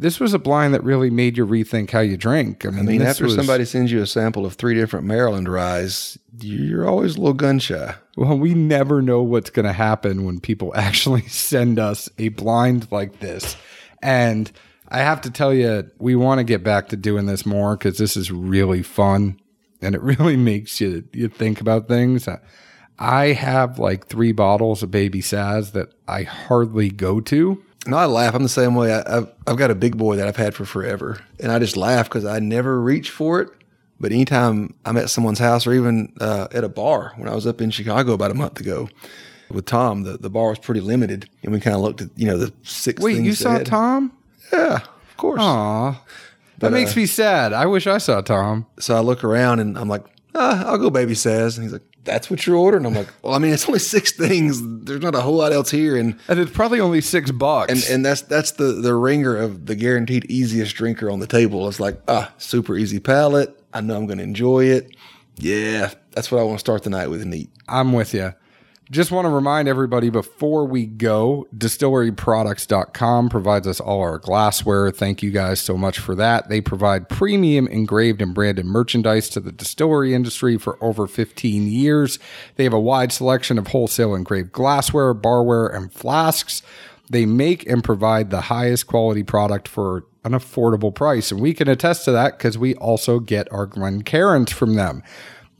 this 0.00 0.20
was 0.20 0.32
a 0.32 0.38
blind 0.38 0.74
that 0.74 0.84
really 0.84 1.10
made 1.10 1.36
you 1.36 1.44
rethink 1.44 1.90
how 1.90 1.98
you 1.98 2.16
drink? 2.16 2.64
I 2.64 2.70
mean, 2.70 2.78
I 2.78 2.82
mean, 2.82 3.02
after 3.02 3.24
was- 3.24 3.34
somebody 3.34 3.64
sends 3.64 3.90
you 3.90 4.00
a 4.00 4.06
sample 4.06 4.46
of 4.46 4.54
three 4.54 4.74
different 4.74 5.06
Maryland 5.06 5.48
ryes, 5.48 6.16
you're 6.40 6.88
always 6.88 7.16
a 7.16 7.18
little 7.18 7.34
gun 7.34 7.58
shy. 7.58 7.94
Well, 8.16 8.38
we 8.38 8.54
never 8.54 9.02
know 9.02 9.22
what's 9.22 9.50
going 9.50 9.66
to 9.66 9.72
happen 9.72 10.24
when 10.24 10.38
people 10.38 10.72
actually 10.76 11.22
send 11.22 11.78
us 11.80 12.08
a 12.16 12.28
blind 12.28 12.86
like 12.92 13.18
this. 13.18 13.56
And 14.00 14.50
I 14.88 14.98
have 14.98 15.20
to 15.22 15.30
tell 15.30 15.52
you, 15.52 15.90
we 15.98 16.14
want 16.14 16.38
to 16.38 16.44
get 16.44 16.62
back 16.62 16.88
to 16.88 16.96
doing 16.96 17.26
this 17.26 17.44
more 17.44 17.76
because 17.76 17.98
this 17.98 18.16
is 18.16 18.30
really 18.30 18.82
fun 18.82 19.40
and 19.82 19.94
it 19.94 20.00
really 20.02 20.36
makes 20.36 20.80
you 20.80 21.04
you 21.12 21.28
think 21.28 21.60
about 21.60 21.88
things. 21.88 22.28
I 23.00 23.26
have 23.32 23.78
like 23.78 24.06
three 24.06 24.32
bottles 24.32 24.82
of 24.82 24.90
Baby 24.90 25.22
Saz 25.22 25.72
that 25.72 25.92
I 26.06 26.22
hardly 26.22 26.90
go 26.90 27.20
to. 27.20 27.62
No, 27.86 27.96
I 27.96 28.06
laugh. 28.06 28.34
I'm 28.34 28.42
the 28.42 28.48
same 28.48 28.74
way. 28.74 28.92
I, 28.92 29.18
I've, 29.18 29.32
I've 29.46 29.56
got 29.56 29.70
a 29.70 29.74
big 29.74 29.96
boy 29.96 30.16
that 30.16 30.28
I've 30.28 30.36
had 30.36 30.54
for 30.54 30.64
forever, 30.64 31.20
and 31.40 31.52
I 31.52 31.58
just 31.58 31.76
laugh 31.76 32.08
because 32.08 32.24
I 32.24 32.38
never 32.38 32.80
reach 32.80 33.10
for 33.10 33.40
it. 33.40 33.50
But 34.00 34.12
anytime 34.12 34.74
I'm 34.84 34.96
at 34.96 35.10
someone's 35.10 35.38
house 35.38 35.66
or 35.66 35.72
even 35.72 36.12
uh, 36.20 36.48
at 36.52 36.64
a 36.64 36.68
bar, 36.68 37.12
when 37.16 37.28
I 37.28 37.34
was 37.34 37.46
up 37.46 37.60
in 37.60 37.70
Chicago 37.70 38.12
about 38.12 38.30
a 38.30 38.34
month 38.34 38.60
ago 38.60 38.88
with 39.50 39.64
Tom, 39.64 40.02
the, 40.02 40.18
the 40.18 40.30
bar 40.30 40.50
was 40.50 40.58
pretty 40.58 40.80
limited, 40.80 41.28
and 41.42 41.52
we 41.52 41.60
kind 41.60 41.74
of 41.74 41.82
looked 41.82 42.02
at 42.02 42.10
you 42.16 42.26
know 42.26 42.38
the 42.38 42.52
six. 42.62 43.02
Wait, 43.02 43.22
you 43.22 43.32
saw 43.32 43.52
had. 43.52 43.66
Tom? 43.66 44.12
Yeah, 44.52 44.76
of 44.76 45.16
course. 45.16 45.40
Aw. 45.40 46.00
That 46.58 46.72
makes 46.72 46.96
me 46.96 47.06
sad. 47.06 47.52
I 47.52 47.66
wish 47.66 47.86
I 47.86 47.98
saw 47.98 48.20
Tom. 48.20 48.66
So 48.80 48.96
I 48.96 49.00
look 49.00 49.22
around 49.22 49.60
and 49.60 49.78
I'm 49.78 49.88
like, 49.88 50.04
ah, 50.34 50.64
I'll 50.66 50.78
go 50.78 50.90
baby 50.90 51.12
Saz. 51.12 51.56
And 51.56 51.62
he's 51.62 51.72
like, 51.72 51.82
that's 52.08 52.30
what 52.30 52.46
you're 52.46 52.56
ordering? 52.56 52.84
I'm 52.86 52.94
like, 52.94 53.08
well, 53.22 53.34
I 53.34 53.38
mean, 53.38 53.52
it's 53.52 53.66
only 53.68 53.78
six 53.78 54.10
things. 54.12 54.60
There's 54.84 55.00
not 55.02 55.14
a 55.14 55.20
whole 55.20 55.36
lot 55.36 55.52
else 55.52 55.70
here. 55.70 55.96
And 55.96 56.18
And 56.28 56.40
it's 56.40 56.50
probably 56.50 56.80
only 56.80 57.00
six 57.00 57.30
bucks. 57.30 57.70
and, 57.72 57.94
and 57.94 58.04
that's 58.04 58.22
that's 58.22 58.52
the 58.52 58.72
the 58.72 58.94
ringer 58.94 59.36
of 59.36 59.66
the 59.66 59.74
guaranteed 59.76 60.24
easiest 60.30 60.74
drinker 60.74 61.10
on 61.10 61.20
the 61.20 61.26
table. 61.26 61.68
It's 61.68 61.78
like, 61.80 62.00
ah, 62.08 62.32
super 62.38 62.76
easy 62.76 62.98
palate. 62.98 63.54
I 63.72 63.80
know 63.82 63.96
I'm 63.96 64.06
going 64.06 64.18
to 64.18 64.24
enjoy 64.24 64.64
it. 64.64 64.96
Yeah, 65.36 65.90
that's 66.12 66.32
what 66.32 66.40
I 66.40 66.42
want 66.42 66.56
to 66.56 66.60
start 66.60 66.82
the 66.82 66.90
night 66.90 67.08
with. 67.10 67.24
Neat. 67.24 67.50
I'm 67.68 67.92
with 67.92 68.12
you. 68.14 68.34
Just 68.90 69.10
want 69.10 69.26
to 69.26 69.30
remind 69.30 69.68
everybody 69.68 70.08
before 70.08 70.64
we 70.64 70.86
go, 70.86 71.46
distilleryproducts.com 71.54 73.28
provides 73.28 73.66
us 73.66 73.80
all 73.80 74.00
our 74.00 74.18
glassware. 74.18 74.90
Thank 74.90 75.22
you 75.22 75.30
guys 75.30 75.60
so 75.60 75.76
much 75.76 75.98
for 75.98 76.14
that. 76.14 76.48
They 76.48 76.62
provide 76.62 77.10
premium 77.10 77.68
engraved 77.68 78.22
and 78.22 78.32
branded 78.32 78.64
merchandise 78.64 79.28
to 79.30 79.40
the 79.40 79.52
distillery 79.52 80.14
industry 80.14 80.56
for 80.56 80.82
over 80.82 81.06
15 81.06 81.66
years. 81.66 82.18
They 82.56 82.64
have 82.64 82.72
a 82.72 82.80
wide 82.80 83.12
selection 83.12 83.58
of 83.58 83.66
wholesale 83.66 84.14
engraved 84.14 84.52
glassware, 84.52 85.14
barware, 85.14 85.74
and 85.74 85.92
flasks. 85.92 86.62
They 87.10 87.26
make 87.26 87.68
and 87.68 87.84
provide 87.84 88.30
the 88.30 88.42
highest 88.42 88.86
quality 88.86 89.22
product 89.22 89.68
for 89.68 90.04
an 90.24 90.32
affordable 90.32 90.94
price. 90.94 91.30
And 91.30 91.40
we 91.42 91.52
can 91.52 91.68
attest 91.68 92.06
to 92.06 92.12
that 92.12 92.38
because 92.38 92.56
we 92.56 92.74
also 92.76 93.20
get 93.20 93.52
our 93.52 93.66
Glencairns 93.66 94.50
from 94.50 94.76
them. 94.76 95.02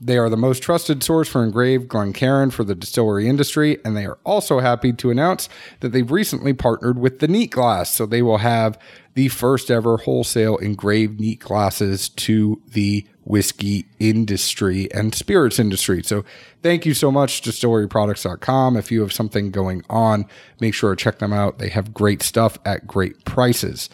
They 0.01 0.17
are 0.17 0.29
the 0.29 0.37
most 0.37 0.63
trusted 0.63 1.03
source 1.03 1.27
for 1.27 1.43
engraved 1.43 1.89
Glencairn 1.89 2.51
for 2.51 2.63
the 2.63 2.75
distillery 2.75 3.27
industry, 3.27 3.79
and 3.83 3.97
they 3.97 4.05
are 4.05 4.17
also 4.23 4.59
happy 4.59 4.93
to 4.93 5.11
announce 5.11 5.49
that 5.81 5.89
they've 5.89 6.09
recently 6.09 6.53
partnered 6.53 6.97
with 6.97 7.19
the 7.19 7.27
Neat 7.27 7.51
Glass. 7.51 7.93
So 7.93 8.05
they 8.05 8.21
will 8.21 8.37
have 8.37 8.79
the 9.15 9.27
first 9.27 9.69
ever 9.69 9.97
wholesale 9.97 10.55
engraved 10.57 11.19
neat 11.19 11.39
glasses 11.39 12.07
to 12.07 12.61
the 12.71 13.05
whiskey 13.25 13.85
industry 13.99 14.91
and 14.93 15.13
spirits 15.13 15.59
industry. 15.59 16.01
So 16.01 16.23
thank 16.63 16.85
you 16.85 16.93
so 16.93 17.11
much, 17.11 17.41
distilleryproducts.com. 17.41 18.77
If 18.77 18.91
you 18.91 19.01
have 19.01 19.11
something 19.11 19.51
going 19.51 19.83
on, 19.89 20.25
make 20.61 20.73
sure 20.73 20.95
to 20.95 21.03
check 21.03 21.19
them 21.19 21.33
out. 21.33 21.59
They 21.59 21.69
have 21.69 21.93
great 21.93 22.23
stuff 22.23 22.57
at 22.65 22.87
great 22.87 23.25
prices. 23.25 23.89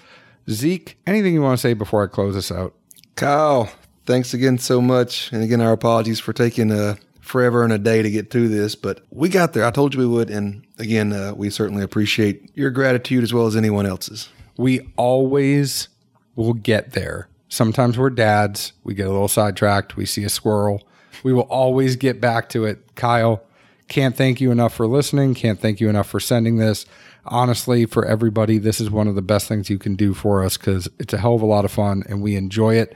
Zeke, 0.50 0.98
anything 1.08 1.34
you 1.34 1.42
want 1.42 1.58
to 1.58 1.62
say 1.62 1.74
before 1.74 2.04
I 2.04 2.08
close 2.08 2.36
this 2.36 2.52
out? 2.52 2.76
Kyle, 3.16 3.72
thanks 4.06 4.34
again 4.34 4.58
so 4.58 4.82
much. 4.82 5.32
And 5.32 5.44
again, 5.44 5.62
our 5.62 5.72
apologies 5.72 6.20
for 6.20 6.34
taking 6.34 6.72
uh, 6.72 6.96
forever 7.22 7.64
and 7.64 7.74
a 7.74 7.78
day 7.78 8.02
to 8.02 8.10
get 8.10 8.30
through 8.30 8.50
this, 8.50 8.76
but 8.76 9.02
we 9.10 9.30
got 9.30 9.54
there. 9.54 9.66
I 9.66 9.72
told 9.72 9.94
you 9.94 10.00
we 10.00 10.08
would. 10.08 10.30
And 10.30 10.66
again, 10.78 11.12
uh, 11.12 11.34
we 11.36 11.50
certainly 11.50 11.84
appreciate 11.84 12.52
your 12.56 12.70
gratitude 12.70 13.24
as 13.24 13.34
well 13.34 13.48
as 13.48 13.56
anyone 13.56 13.86
else's. 13.86 14.30
we 14.58 14.88
always 14.96 15.90
will 16.36 16.54
get 16.54 16.92
there. 16.92 17.28
Sometimes 17.50 17.98
we're 17.98 18.10
dads. 18.10 18.74
We 18.84 18.94
get 18.94 19.08
a 19.08 19.12
little 19.12 19.28
sidetracked. 19.28 19.96
We 19.96 20.06
see 20.06 20.24
a 20.24 20.30
squirrel. 20.30 20.84
We 21.24 21.34
will 21.34 21.44
always 21.44 21.96
get 21.96 22.20
back 22.20 22.50
to 22.50 22.66
it. 22.66 22.96
Kyle, 22.96 23.42
can't 23.88 24.16
thank 24.16 24.42
you 24.42 24.52
enough 24.52 24.74
for 24.74 24.88
listening. 24.88 25.34
Can't 25.34 25.60
thank 25.60 25.80
you 25.80 25.90
enough 25.90 26.08
for 26.08 26.20
sending 26.20 26.58
this. 26.58 26.86
Honestly, 27.26 27.86
for 27.86 28.06
everybody, 28.06 28.58
this 28.58 28.80
is 28.80 28.90
one 28.90 29.08
of 29.08 29.16
the 29.16 29.22
best 29.22 29.48
things 29.48 29.70
you 29.70 29.80
can 29.80 29.96
do 29.96 30.14
for 30.14 30.44
us 30.44 30.58
because 30.58 30.90
it's 31.00 31.14
a 31.14 31.18
hell 31.18 31.36
of 31.36 31.42
a 31.42 31.46
lot 31.46 31.66
of 31.66 31.72
fun 31.72 32.04
and 32.08 32.22
we 32.22 32.36
enjoy 32.36 32.76
it. 32.76 32.96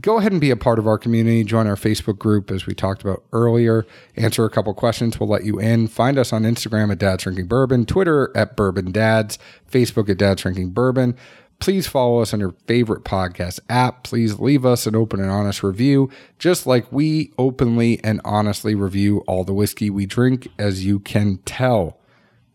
Go 0.00 0.18
ahead 0.18 0.32
and 0.32 0.40
be 0.40 0.50
a 0.50 0.56
part 0.56 0.78
of 0.78 0.86
our 0.86 0.98
community. 0.98 1.44
Join 1.44 1.66
our 1.66 1.76
Facebook 1.76 2.18
group, 2.18 2.50
as 2.50 2.66
we 2.66 2.74
talked 2.74 3.02
about 3.02 3.24
earlier. 3.32 3.86
Answer 4.16 4.44
a 4.44 4.50
couple 4.50 4.74
questions. 4.74 5.20
We'll 5.20 5.28
let 5.28 5.44
you 5.44 5.60
in. 5.60 5.86
Find 5.86 6.18
us 6.18 6.32
on 6.32 6.42
Instagram 6.42 6.90
at 6.90 6.98
Dad's 6.98 7.22
Drinking 7.22 7.46
Bourbon, 7.46 7.86
Twitter 7.86 8.36
at 8.36 8.56
Bourbon 8.56 8.90
Dads, 8.90 9.38
Facebook 9.70 10.08
at 10.08 10.18
Dad's 10.18 10.42
Drinking 10.42 10.70
Bourbon. 10.70 11.16
Please 11.58 11.86
follow 11.86 12.20
us 12.20 12.34
on 12.34 12.40
your 12.40 12.54
favorite 12.66 13.04
podcast 13.04 13.60
app. 13.70 14.02
Please 14.02 14.38
leave 14.38 14.66
us 14.66 14.86
an 14.86 14.94
open 14.94 15.20
and 15.20 15.30
honest 15.30 15.62
review, 15.62 16.10
just 16.38 16.66
like 16.66 16.90
we 16.92 17.32
openly 17.38 18.02
and 18.04 18.20
honestly 18.24 18.74
review 18.74 19.20
all 19.20 19.44
the 19.44 19.54
whiskey 19.54 19.88
we 19.88 20.04
drink, 20.04 20.48
as 20.58 20.84
you 20.84 20.98
can 20.98 21.38
tell. 21.44 21.98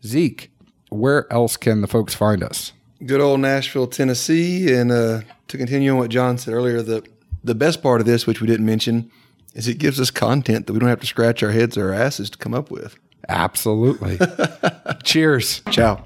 Zeke, 0.04 0.52
where 0.90 1.32
else 1.32 1.56
can 1.56 1.80
the 1.80 1.88
folks 1.88 2.14
find 2.14 2.42
us? 2.44 2.72
Good 3.04 3.20
old 3.20 3.40
Nashville, 3.40 3.86
Tennessee. 3.86 4.72
And 4.72 4.92
uh, 4.92 5.22
to 5.48 5.58
continue 5.58 5.92
on 5.92 5.98
what 5.98 6.10
John 6.10 6.38
said 6.38 6.54
earlier, 6.54 6.82
the 6.82 7.04
the 7.44 7.54
best 7.54 7.82
part 7.82 8.00
of 8.00 8.06
this, 8.06 8.26
which 8.26 8.40
we 8.40 8.46
didn't 8.46 8.66
mention, 8.66 9.10
is 9.54 9.66
it 9.66 9.78
gives 9.78 9.98
us 10.00 10.10
content 10.10 10.66
that 10.66 10.72
we 10.72 10.78
don't 10.78 10.88
have 10.88 11.00
to 11.00 11.06
scratch 11.06 11.42
our 11.42 11.50
heads 11.50 11.76
or 11.76 11.92
our 11.92 11.94
asses 11.94 12.30
to 12.30 12.38
come 12.38 12.54
up 12.54 12.70
with. 12.70 12.96
Absolutely. 13.28 14.18
Cheers. 15.02 15.62
Ciao. 15.70 16.04